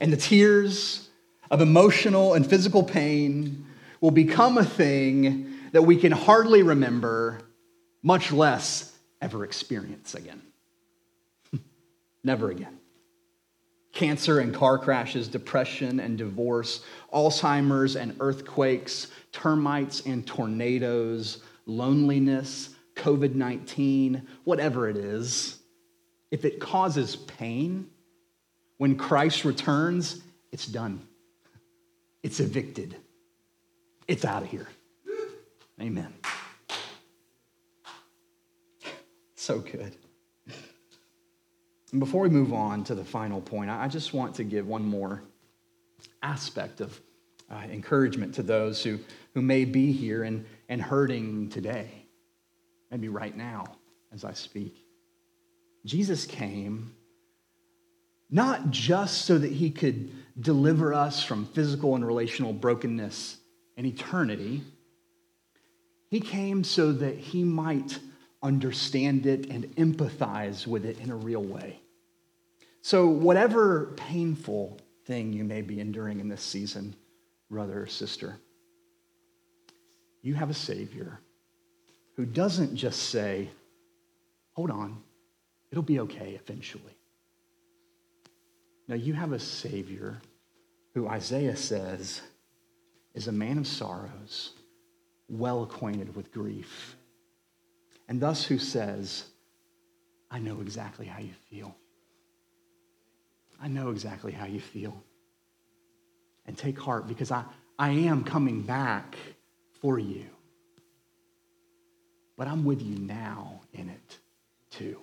[0.00, 1.08] And the tears
[1.50, 3.66] of emotional and physical pain
[4.00, 7.40] will become a thing that we can hardly remember
[8.02, 10.40] much less ever experience again.
[12.24, 12.78] Never again.
[13.92, 23.34] Cancer and car crashes, depression and divorce, Alzheimer's and earthquakes, termites and tornadoes, loneliness, COVID
[23.34, 25.58] 19, whatever it is,
[26.30, 27.88] if it causes pain,
[28.76, 30.20] when Christ returns,
[30.52, 31.06] it's done.
[32.22, 32.96] It's evicted.
[34.06, 34.68] It's out of here.
[35.80, 36.12] Amen.
[39.48, 39.96] so good.
[41.90, 44.84] And before we move on to the final point, I just want to give one
[44.84, 45.22] more
[46.22, 47.00] aspect of
[47.50, 48.98] uh, encouragement to those who,
[49.32, 52.04] who may be here and, and hurting today,
[52.90, 53.64] maybe right now
[54.12, 54.84] as I speak.
[55.84, 56.94] Jesus came
[58.30, 60.10] not just so that he could
[60.40, 63.38] deliver us from physical and relational brokenness
[63.76, 64.62] and eternity.
[66.10, 67.98] He came so that he might
[68.42, 71.80] understand it and empathize with it in a real way.
[72.82, 76.94] So, whatever painful thing you may be enduring in this season,
[77.50, 78.36] brother or sister,
[80.22, 81.18] you have a Savior
[82.18, 83.48] who doesn't just say,
[84.54, 85.00] hold on,
[85.70, 86.96] it'll be okay eventually.
[88.88, 90.20] Now, you have a Savior
[90.94, 92.20] who Isaiah says
[93.14, 94.54] is a man of sorrows,
[95.28, 96.96] well acquainted with grief,
[98.08, 99.26] and thus who says,
[100.28, 101.76] I know exactly how you feel.
[103.62, 105.04] I know exactly how you feel.
[106.46, 107.44] And take heart because I,
[107.78, 109.16] I am coming back
[109.80, 110.26] for you.
[112.38, 114.18] But I'm with you now in it
[114.70, 114.98] too.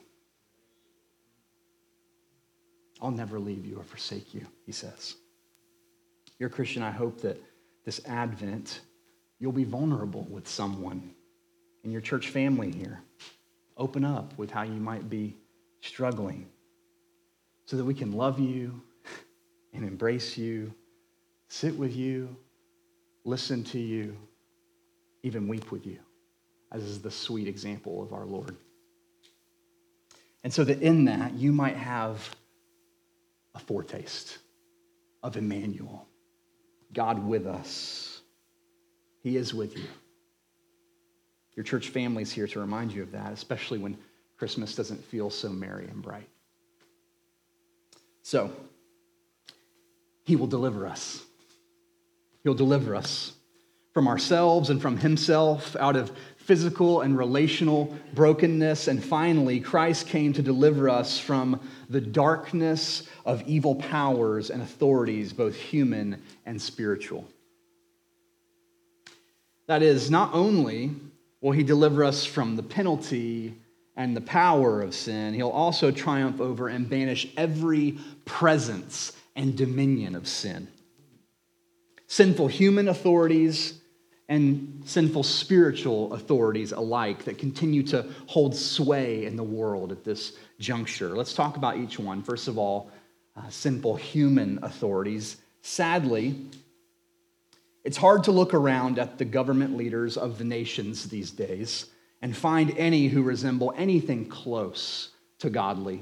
[3.02, 5.16] I'll never leave you or forsake you, he says.
[6.40, 7.40] You're a Christian, I hope that
[7.84, 8.80] this Advent,
[9.40, 11.14] you'll be vulnerable with someone
[11.84, 13.02] in your church family here.
[13.78, 15.36] Open up with how you might be
[15.82, 16.48] struggling
[17.66, 18.82] so that we can love you
[19.74, 20.74] and embrace you,
[21.50, 22.34] sit with you,
[23.26, 24.16] listen to you,
[25.24, 26.00] even weep with you,
[26.72, 28.56] as is the sweet example of our Lord.
[30.44, 32.36] And so that in that you might have
[33.56, 34.38] a foretaste
[35.24, 36.08] of Emmanuel,
[36.94, 38.22] God with us.
[39.24, 39.88] He is with you.
[41.56, 43.98] Your church family is here to remind you of that, especially when
[44.38, 46.30] Christmas doesn't feel so merry and bright.
[48.22, 48.52] So,
[50.26, 51.24] He will deliver us.
[52.44, 53.34] He'll deliver us
[53.94, 56.12] from ourselves and from Himself out of
[56.46, 58.88] physical and relational brokenness.
[58.88, 65.34] And finally, Christ came to deliver us from the darkness of evil powers and authorities,
[65.34, 67.28] both human and spiritual.
[69.68, 70.92] That is, not only
[71.42, 73.56] will he deliver us from the penalty
[73.96, 80.16] and the power of sin, he'll also triumph over and banish every presence and dominion
[80.16, 80.68] of sin.
[82.08, 83.80] Sinful human authorities
[84.28, 90.38] and sinful spiritual authorities alike that continue to hold sway in the world at this
[90.60, 91.16] juncture.
[91.16, 92.24] Let's talk about each one.
[92.24, 92.90] First of all,
[93.36, 95.38] uh, sinful human authorities.
[95.62, 96.36] Sadly,
[97.84, 101.86] it's hard to look around at the government leaders of the nations these days
[102.22, 105.10] and find any who resemble anything close
[105.40, 106.02] to godly.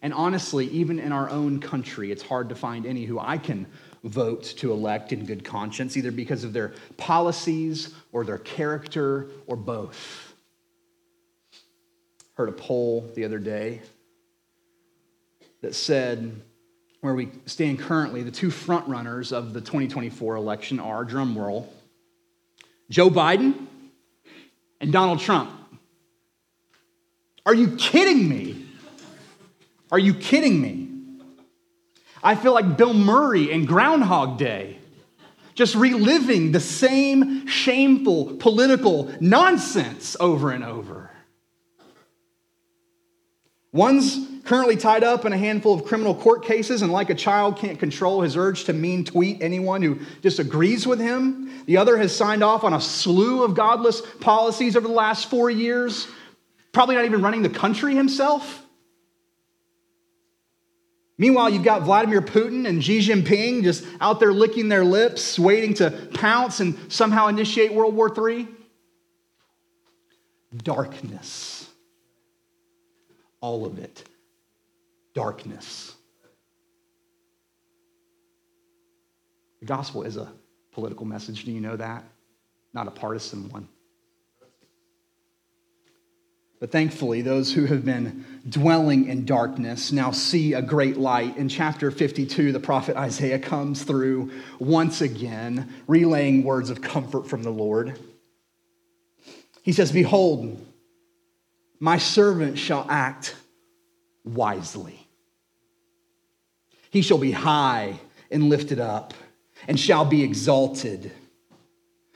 [0.00, 3.66] And honestly, even in our own country, it's hard to find any who I can
[4.04, 9.56] vote to elect in good conscience, either because of their policies or their character or
[9.56, 10.34] both.
[12.34, 13.80] Heard a poll the other day
[15.60, 16.40] that said
[17.00, 21.66] where we stand currently, the two frontrunners of the 2024 election are, drumroll,
[22.90, 23.66] Joe Biden
[24.80, 25.50] and Donald Trump.
[27.46, 28.66] Are you kidding me?
[29.90, 30.87] Are you kidding me?
[32.22, 34.78] I feel like Bill Murray in Groundhog Day,
[35.54, 41.10] just reliving the same shameful political nonsense over and over.
[43.72, 47.58] One's currently tied up in a handful of criminal court cases and, like a child,
[47.58, 51.50] can't control his urge to mean tweet anyone who disagrees with him.
[51.66, 55.50] The other has signed off on a slew of godless policies over the last four
[55.50, 56.08] years,
[56.72, 58.64] probably not even running the country himself.
[61.20, 65.74] Meanwhile, you've got Vladimir Putin and Xi Jinping just out there licking their lips, waiting
[65.74, 68.46] to pounce and somehow initiate World War III.
[70.58, 71.68] Darkness.
[73.40, 74.04] All of it.
[75.12, 75.94] Darkness.
[79.58, 80.32] The gospel is a
[80.70, 81.44] political message.
[81.44, 82.04] Do you know that?
[82.72, 83.66] Not a partisan one.
[86.60, 91.36] But thankfully, those who have been dwelling in darkness now see a great light.
[91.36, 97.44] In chapter 52, the prophet Isaiah comes through once again, relaying words of comfort from
[97.44, 97.98] the Lord.
[99.62, 100.64] He says, Behold,
[101.78, 103.36] my servant shall act
[104.24, 105.06] wisely.
[106.90, 108.00] He shall be high
[108.32, 109.14] and lifted up,
[109.68, 111.12] and shall be exalted.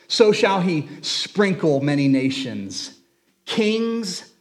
[0.08, 2.98] So shall he sprinkle many nations.
[3.44, 4.31] Kings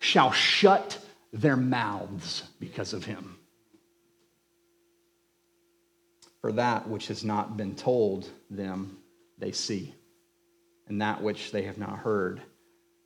[0.00, 0.98] shall shut
[1.32, 3.36] their mouths because of him.
[6.40, 8.96] For that which has not been told them,
[9.38, 9.94] they see,
[10.88, 12.40] and that which they have not heard,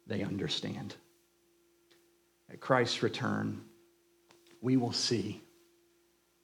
[0.06, 0.94] they understand.
[2.50, 3.60] At Christ's return,
[4.60, 5.42] we will see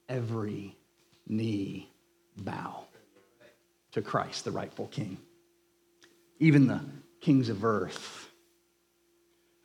[0.09, 0.76] every
[1.28, 1.88] knee
[2.36, 2.84] bow
[3.92, 5.18] to Christ, the rightful king.
[6.40, 6.80] Even the
[7.20, 8.30] kings of earth,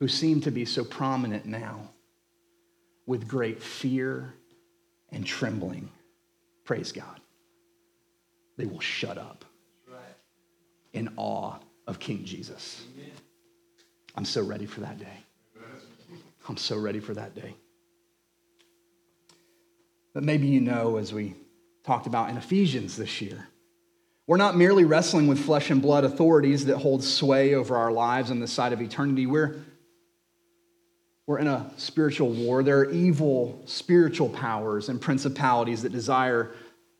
[0.00, 1.90] who seem to be so prominent now,
[3.06, 4.34] with great fear
[5.10, 5.88] and trembling,
[6.64, 7.20] praise God,
[8.56, 9.44] they will shut up
[10.92, 12.82] in awe of King Jesus.
[14.16, 15.24] I'm so ready for that day.
[16.48, 17.54] I'm so ready for that day.
[20.14, 21.34] But maybe you know, as we
[21.84, 23.46] talked about in Ephesians this year,
[24.26, 28.30] we're not merely wrestling with flesh and blood authorities that hold sway over our lives
[28.30, 29.26] on the side of eternity.
[29.26, 29.56] We're,
[31.26, 32.62] we're in a spiritual war.
[32.62, 36.52] There are evil spiritual powers and principalities that desire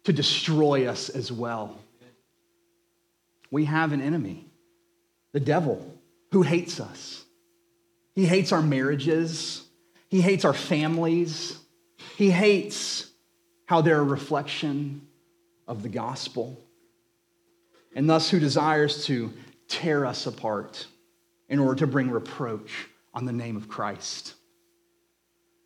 [0.04, 1.78] to destroy us as well.
[3.50, 4.46] We have an enemy,
[5.32, 6.00] the devil,
[6.32, 7.24] who hates us.
[8.14, 9.62] He hates our marriages,
[10.08, 11.58] he hates our families,
[12.16, 13.10] he hates
[13.66, 15.06] how they're a reflection
[15.68, 16.58] of the gospel
[17.94, 19.32] and thus who desires to
[19.68, 20.86] tear us apart
[21.48, 24.34] in order to bring reproach on the name of Christ.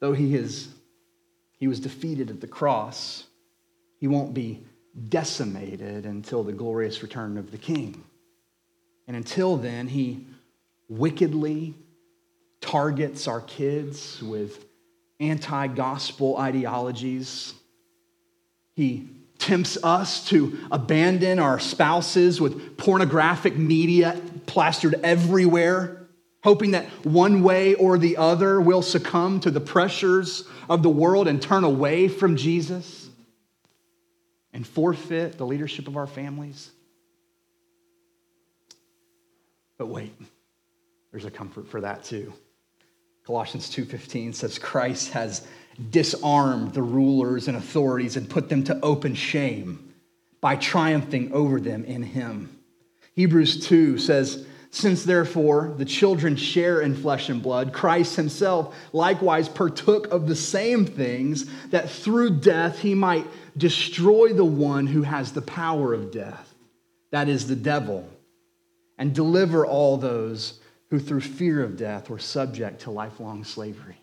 [0.00, 0.68] Though he, is,
[1.58, 3.24] he was defeated at the cross,
[3.98, 4.62] he won't be
[5.08, 8.02] decimated until the glorious return of the King.
[9.06, 10.26] And until then, he
[10.88, 11.74] wickedly
[12.60, 14.64] targets our kids with
[15.18, 17.52] anti gospel ideologies.
[18.74, 25.99] He tempts us to abandon our spouses with pornographic media plastered everywhere,
[26.42, 31.28] hoping that one way or the other will succumb to the pressures of the world
[31.28, 33.08] and turn away from Jesus
[34.52, 36.70] and forfeit the leadership of our families.
[39.78, 40.12] But wait,
[41.10, 42.32] there's a comfort for that too.
[43.24, 45.46] Colossians 2:15 says Christ has
[45.90, 49.94] disarmed the rulers and authorities and put them to open shame
[50.40, 52.58] by triumphing over them in him.
[53.14, 59.48] Hebrews 2 says, Since therefore the children share in flesh and blood, Christ himself likewise
[59.48, 65.32] partook of the same things, that through death he might destroy the one who has
[65.32, 66.54] the power of death,
[67.10, 68.08] that is, the devil,
[68.96, 70.60] and deliver all those
[70.90, 73.98] who through fear of death were subject to lifelong slavery.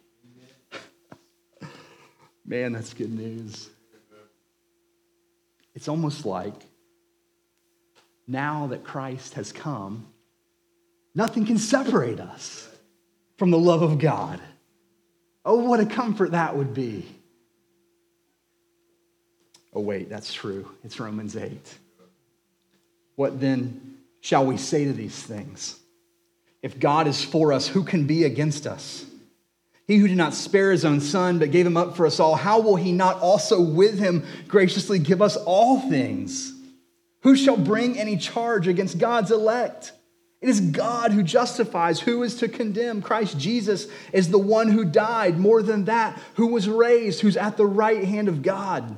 [2.45, 3.69] Man, that's good news.
[5.73, 6.55] It's almost like
[8.27, 10.07] now that Christ has come,
[11.17, 12.69] nothing can separate us
[13.37, 14.39] from the love of God.
[15.43, 17.07] Oh, what a comfort that would be.
[19.73, 20.69] Oh, wait, that's true.
[20.83, 21.59] It's Romans 8.
[23.15, 25.79] What then shall we say to these things?
[26.61, 29.03] If God is for us, who can be against us?
[29.87, 32.35] He who did not spare his own son, but gave him up for us all,
[32.35, 36.53] how will he not also with him graciously give us all things?
[37.21, 39.93] Who shall bring any charge against God's elect?
[40.39, 41.99] It is God who justifies.
[41.99, 43.01] Who is to condemn?
[43.01, 47.57] Christ Jesus is the one who died, more than that, who was raised, who's at
[47.57, 48.97] the right hand of God,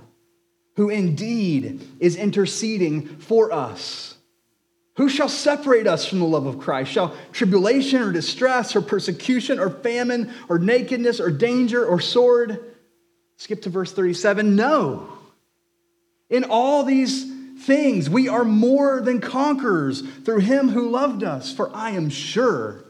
[0.75, 4.15] who indeed is interceding for us.
[4.95, 6.91] Who shall separate us from the love of Christ?
[6.91, 12.75] Shall tribulation or distress or persecution or famine or nakedness or danger or sword?
[13.37, 14.57] Skip to verse 37.
[14.57, 15.07] No.
[16.29, 17.28] In all these
[17.59, 21.51] things, we are more than conquerors through him who loved us.
[21.51, 22.83] For I am sure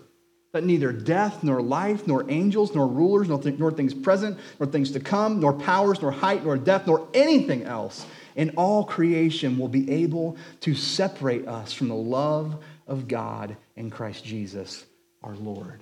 [0.51, 4.67] that neither death, nor life, nor angels, nor rulers, nor, th- nor things present, nor
[4.67, 8.05] things to come, nor powers, nor height, nor depth, nor anything else
[8.35, 13.89] in all creation will be able to separate us from the love of God in
[13.89, 14.85] Christ Jesus
[15.21, 15.81] our Lord.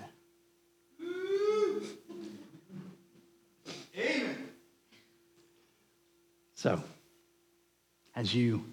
[3.95, 4.37] Amen.
[6.55, 6.81] So,
[8.15, 8.65] as you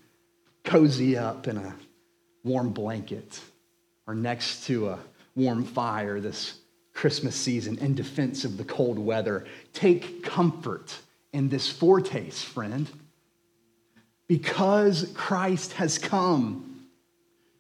[0.65, 1.75] cozy up in a
[2.43, 3.41] warm blanket
[4.07, 4.99] or next to a
[5.37, 6.59] warm fire this
[6.95, 10.97] Christmas season in defense of the cold weather, take comfort
[11.33, 12.89] in this foretaste, friend.
[14.29, 16.87] Because Christ has come,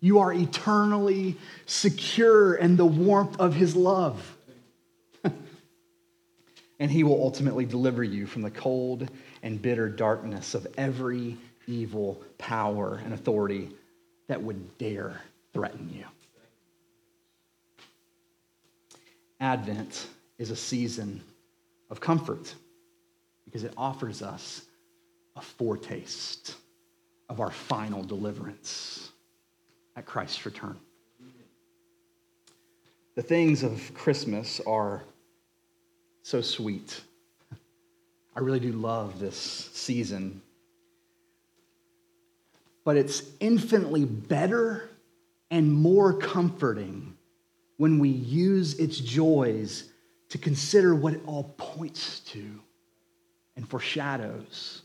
[0.00, 1.36] you are eternally
[1.66, 4.36] secure in the warmth of his love.
[6.78, 9.10] and he will ultimately deliver you from the cold
[9.42, 11.36] and bitter darkness of every
[11.66, 13.70] evil power and authority
[14.28, 15.20] that would dare
[15.52, 16.04] threaten you.
[19.40, 20.08] Advent
[20.38, 21.22] is a season
[21.90, 22.54] of comfort
[23.44, 24.62] because it offers us
[25.36, 26.56] a foretaste
[27.28, 29.10] of our final deliverance
[29.96, 30.76] at Christ's return.
[33.14, 35.04] The things of Christmas are
[36.22, 37.00] so sweet.
[38.34, 39.36] I really do love this
[39.72, 40.42] season.
[42.84, 44.88] But it's infinitely better
[45.50, 47.16] and more comforting
[47.76, 49.90] when we use its joys
[50.30, 52.60] to consider what it all points to
[53.56, 54.82] and foreshadows.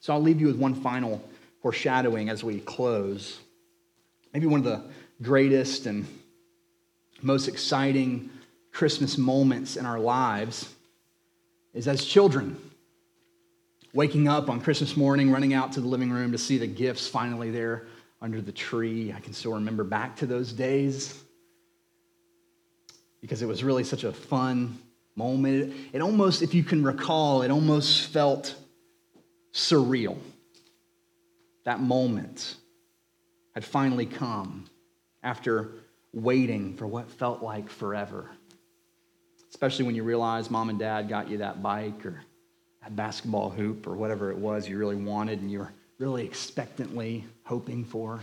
[0.00, 1.22] So I'll leave you with one final
[1.60, 3.38] foreshadowing as we close.
[4.32, 4.82] Maybe one of the
[5.22, 6.06] greatest and
[7.20, 8.30] most exciting
[8.72, 10.72] Christmas moments in our lives
[11.74, 12.56] is as children.
[13.92, 17.08] Waking up on Christmas morning, running out to the living room to see the gifts
[17.08, 17.88] finally there
[18.22, 19.12] under the tree.
[19.12, 21.20] I can still remember back to those days
[23.20, 24.78] because it was really such a fun
[25.16, 25.74] moment.
[25.92, 28.54] It, almost, if you can recall, it almost felt
[29.52, 30.16] surreal.
[31.64, 32.56] That moment
[33.54, 34.66] had finally come
[35.24, 35.72] after
[36.12, 38.30] waiting for what felt like forever.
[39.48, 42.22] Especially when you realize mom and dad got you that bike or
[42.82, 47.24] that basketball hoop or whatever it was you really wanted and you were really expectantly
[47.44, 48.20] hoping for.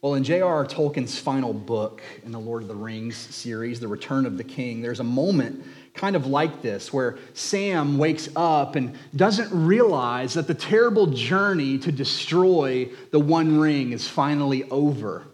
[0.00, 0.64] Well, in J.R.R.
[0.64, 4.80] Tolkien's final book in the Lord of the Rings series, The Return of the King,
[4.80, 10.46] there's a moment kind of like this where Sam wakes up and doesn't realize that
[10.46, 15.24] the terrible journey to destroy the One Ring is finally over.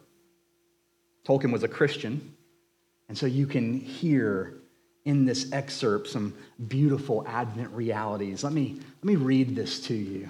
[1.27, 2.35] Tolkien was a Christian,
[3.09, 4.55] and so you can hear
[5.05, 6.35] in this excerpt some
[6.69, 8.43] beautiful Advent realities.
[8.43, 10.29] Let me, let me read this to you.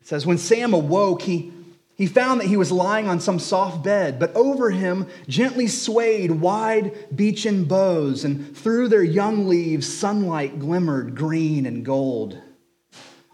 [0.00, 1.52] It says, When Sam awoke, he
[1.96, 6.30] he found that he was lying on some soft bed, but over him gently swayed
[6.30, 12.38] wide beechen boughs, and through their young leaves sunlight glimmered green and gold.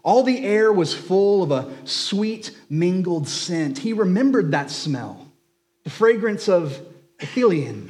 [0.01, 3.79] All the air was full of a sweet mingled scent.
[3.79, 5.27] He remembered that smell,
[5.83, 6.79] the fragrance of
[7.19, 7.89] ithilien.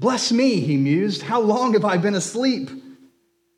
[0.00, 1.20] Bless me, he mused.
[1.20, 2.70] How long have I been asleep?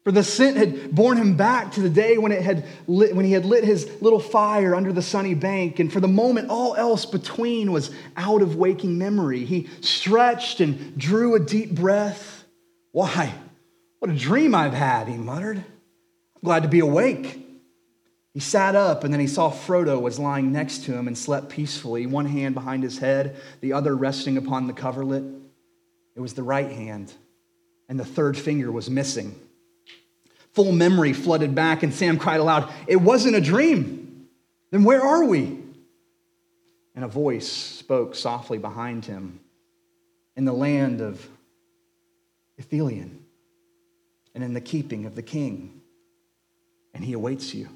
[0.03, 3.25] For the scent had borne him back to the day when, it had lit, when
[3.25, 6.75] he had lit his little fire under the sunny bank, and for the moment all
[6.75, 9.45] else between was out of waking memory.
[9.45, 12.45] He stretched and drew a deep breath.
[12.91, 13.33] Why,
[14.01, 15.59] what a dream I've had, he muttered.
[15.59, 17.39] I'm glad to be awake.
[18.35, 21.51] He sat up, and then he saw Frodo was lying next to him and slept
[21.51, 25.42] peacefully, one hand behind his head, the other resting upon the coverlet.
[26.15, 27.13] It was the right hand,
[27.89, 29.35] and the third finger was missing.
[30.53, 34.29] Full memory flooded back, and Sam cried aloud, It wasn't a dream.
[34.71, 35.59] Then where are we?
[36.95, 39.41] And a voice spoke softly behind him
[40.37, 41.27] in the land of
[42.61, 43.19] Ithilien
[44.35, 45.81] and in the keeping of the king.
[46.95, 47.69] And he awaits you.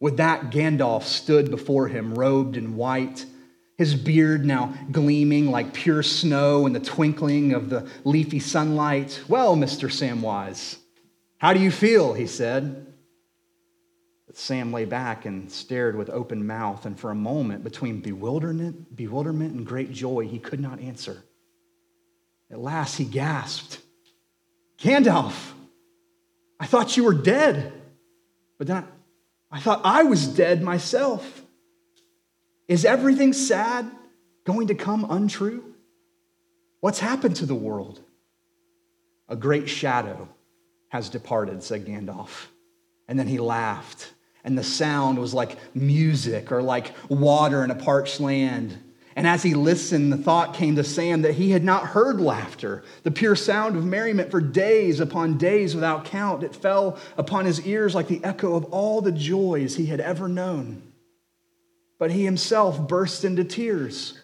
[0.00, 3.24] With that, Gandalf stood before him, robed in white,
[3.76, 9.22] his beard now gleaming like pure snow in the twinkling of the leafy sunlight.
[9.28, 9.90] Well, Mr.
[9.90, 10.78] Samwise,
[11.38, 12.14] how do you feel?
[12.14, 12.86] He said.
[14.26, 18.96] But Sam lay back and stared with open mouth, and for a moment, between bewilderment,
[18.96, 21.22] bewilderment and great joy, he could not answer.
[22.50, 23.80] At last, he gasped,
[24.78, 25.52] Gandalf,
[26.58, 27.72] I thought you were dead,
[28.56, 31.35] but then I, I thought I was dead myself.
[32.68, 33.90] Is everything sad
[34.44, 35.74] going to come untrue?
[36.80, 38.00] What's happened to the world?
[39.28, 40.28] A great shadow
[40.88, 42.46] has departed, said Gandalf.
[43.08, 44.12] And then he laughed,
[44.44, 48.76] and the sound was like music or like water in a parched land.
[49.14, 52.84] And as he listened, the thought came to Sam that he had not heard laughter,
[53.02, 56.42] the pure sound of merriment, for days upon days without count.
[56.42, 60.28] It fell upon his ears like the echo of all the joys he had ever
[60.28, 60.85] known.
[61.98, 64.18] But he himself burst into tears.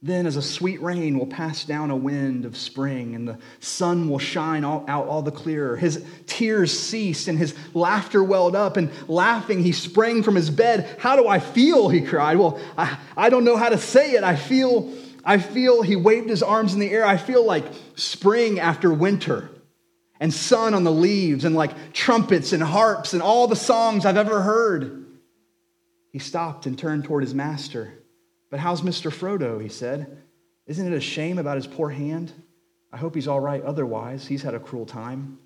[0.00, 4.08] Then, as a sweet rain will pass down a wind of spring, and the sun
[4.08, 8.76] will shine all, out all the clearer, his tears ceased and his laughter welled up.
[8.76, 10.88] And laughing, he sprang from his bed.
[11.00, 11.88] How do I feel?
[11.88, 12.36] He cried.
[12.36, 14.22] Well, I, I don't know how to say it.
[14.22, 14.92] I feel,
[15.24, 17.04] I feel, he waved his arms in the air.
[17.04, 17.64] I feel like
[17.96, 19.50] spring after winter,
[20.20, 24.16] and sun on the leaves, and like trumpets and harps and all the songs I've
[24.16, 25.07] ever heard.
[26.18, 27.92] He stopped and turned toward his master.
[28.50, 29.08] But how's Mr.
[29.08, 29.62] Frodo?
[29.62, 30.20] He said.
[30.66, 32.32] Isn't it a shame about his poor hand?
[32.92, 34.26] I hope he's all right otherwise.
[34.26, 35.38] He's had a cruel time.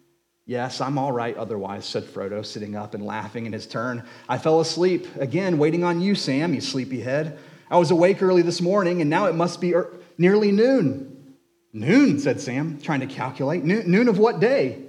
[0.47, 4.03] Yes, I'm all right otherwise, said Frodo, sitting up and laughing in his turn.
[4.31, 7.39] I fell asleep, again, waiting on you, Sam, you sleepyhead.
[7.70, 11.35] I was awake early this morning, and now it must be er- nearly noon.
[11.75, 13.62] Noon, said Sam, trying to calculate.
[13.62, 14.85] Noon, noon of what day?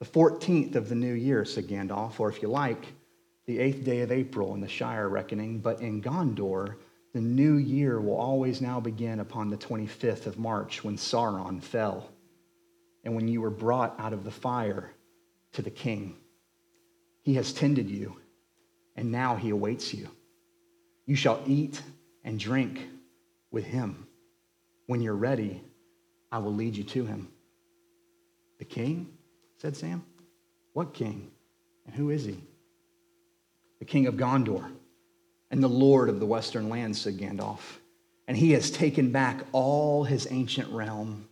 [0.00, 2.84] The 14th of the new year, said Gandalf, or if you like,
[3.50, 6.76] the eighth day of April in the Shire reckoning, but in Gondor,
[7.12, 12.12] the new year will always now begin upon the 25th of March when Sauron fell
[13.02, 14.92] and when you were brought out of the fire
[15.54, 16.14] to the king.
[17.22, 18.18] He has tended you,
[18.94, 20.06] and now he awaits you.
[21.06, 21.82] You shall eat
[22.22, 22.86] and drink
[23.50, 24.06] with him.
[24.86, 25.60] When you're ready,
[26.30, 27.26] I will lead you to him.
[28.60, 29.12] The king?
[29.56, 30.04] said Sam.
[30.72, 31.32] What king?
[31.84, 32.44] And who is he?
[33.80, 34.70] The king of Gondor
[35.50, 37.78] and the lord of the western lands, said Gandalf.
[38.28, 41.28] And he has taken back all his ancient realm.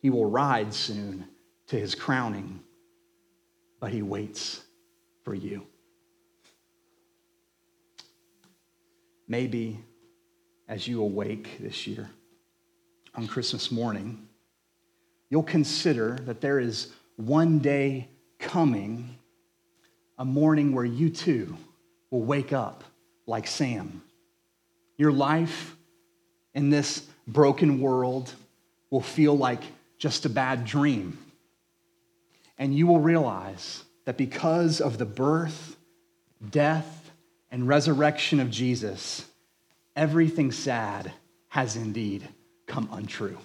[0.00, 1.26] He will ride soon
[1.66, 2.60] to his crowning,
[3.78, 4.62] but he waits
[5.24, 5.66] for you.
[9.28, 9.78] Maybe
[10.68, 12.08] as you awake this year
[13.14, 14.28] on Christmas morning,
[15.28, 19.18] you'll consider that there is one day coming,
[20.18, 21.56] a morning where you too
[22.10, 22.84] will wake up
[23.26, 24.02] like Sam.
[24.96, 25.76] Your life
[26.54, 28.32] in this broken world
[28.90, 29.62] will feel like
[29.98, 31.18] just a bad dream.
[32.58, 35.76] And you will realize that because of the birth,
[36.50, 37.10] death,
[37.50, 39.24] and resurrection of Jesus,
[39.96, 41.12] everything sad
[41.48, 42.28] has indeed
[42.66, 43.38] come untrue.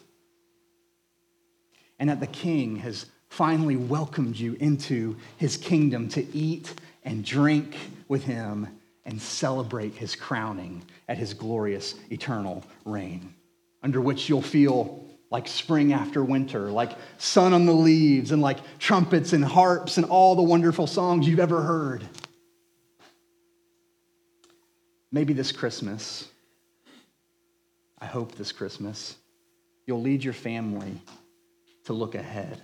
[1.99, 6.73] And that the King has finally welcomed you into his kingdom to eat
[7.05, 7.77] and drink
[8.07, 8.67] with him
[9.05, 13.33] and celebrate his crowning at his glorious eternal reign,
[13.83, 18.57] under which you'll feel like spring after winter, like sun on the leaves, and like
[18.79, 22.03] trumpets and harps and all the wonderful songs you've ever heard.
[25.11, 26.27] Maybe this Christmas,
[27.99, 29.15] I hope this Christmas,
[29.85, 31.01] you'll lead your family
[31.85, 32.61] to look ahead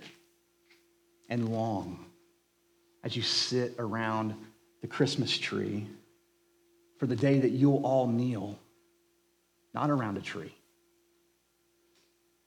[1.28, 2.11] and long
[3.04, 4.34] as you sit around
[4.80, 5.86] the Christmas tree
[6.98, 8.58] for the day that you'll all kneel,
[9.74, 10.54] not around a tree,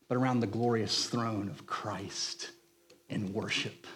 [0.08, 2.52] but around the glorious throne of Christ
[3.10, 3.88] in worship.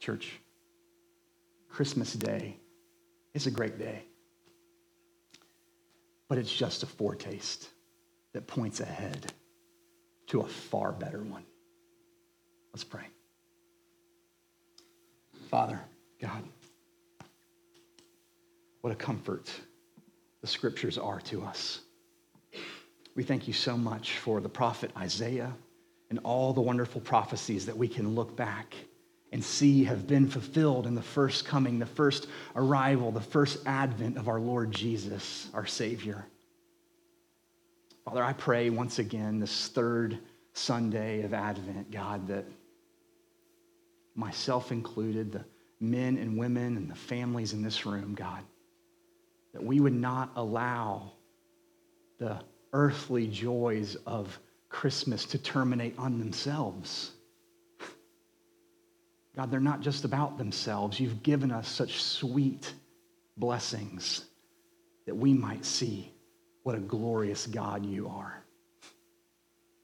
[0.00, 0.38] Church,
[1.68, 2.56] Christmas Day
[3.34, 4.02] is a great day,
[6.28, 7.68] but it's just a foretaste
[8.32, 9.32] that points ahead
[10.28, 11.44] to a far better one.
[12.72, 13.04] Let's pray.
[15.48, 15.80] Father,
[16.20, 16.44] God,
[18.82, 19.50] what a comfort
[20.42, 21.80] the scriptures are to us.
[23.16, 25.52] We thank you so much for the prophet Isaiah
[26.10, 28.74] and all the wonderful prophecies that we can look back
[29.32, 34.18] and see have been fulfilled in the first coming, the first arrival, the first advent
[34.18, 36.26] of our Lord Jesus, our Savior.
[38.04, 40.18] Father, I pray once again this third
[40.52, 42.44] Sunday of Advent, God, that
[44.18, 45.44] myself included, the
[45.80, 48.42] men and women and the families in this room, God,
[49.54, 51.12] that we would not allow
[52.18, 52.40] the
[52.72, 54.38] earthly joys of
[54.68, 57.12] Christmas to terminate on themselves.
[59.36, 60.98] God, they're not just about themselves.
[60.98, 62.74] You've given us such sweet
[63.36, 64.24] blessings
[65.06, 66.12] that we might see
[66.64, 68.42] what a glorious God you are.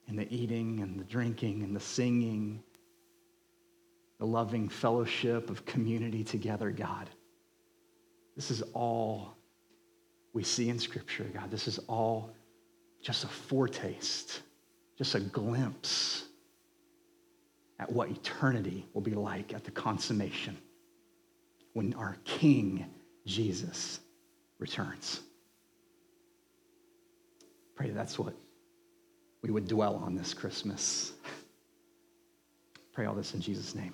[0.08, 2.62] In the eating and the drinking and the singing
[4.18, 7.10] the loving fellowship of community together, God.
[8.36, 9.36] This is all
[10.32, 11.50] we see in Scripture, God.
[11.50, 12.30] This is all
[13.02, 14.40] just a foretaste,
[14.96, 16.24] just a glimpse
[17.78, 20.56] at what eternity will be like at the consummation
[21.72, 22.86] when our King
[23.26, 24.00] Jesus
[24.58, 25.20] returns.
[27.74, 28.34] Pray that's what
[29.42, 31.12] we would dwell on this Christmas.
[32.92, 33.92] Pray all this in Jesus' name.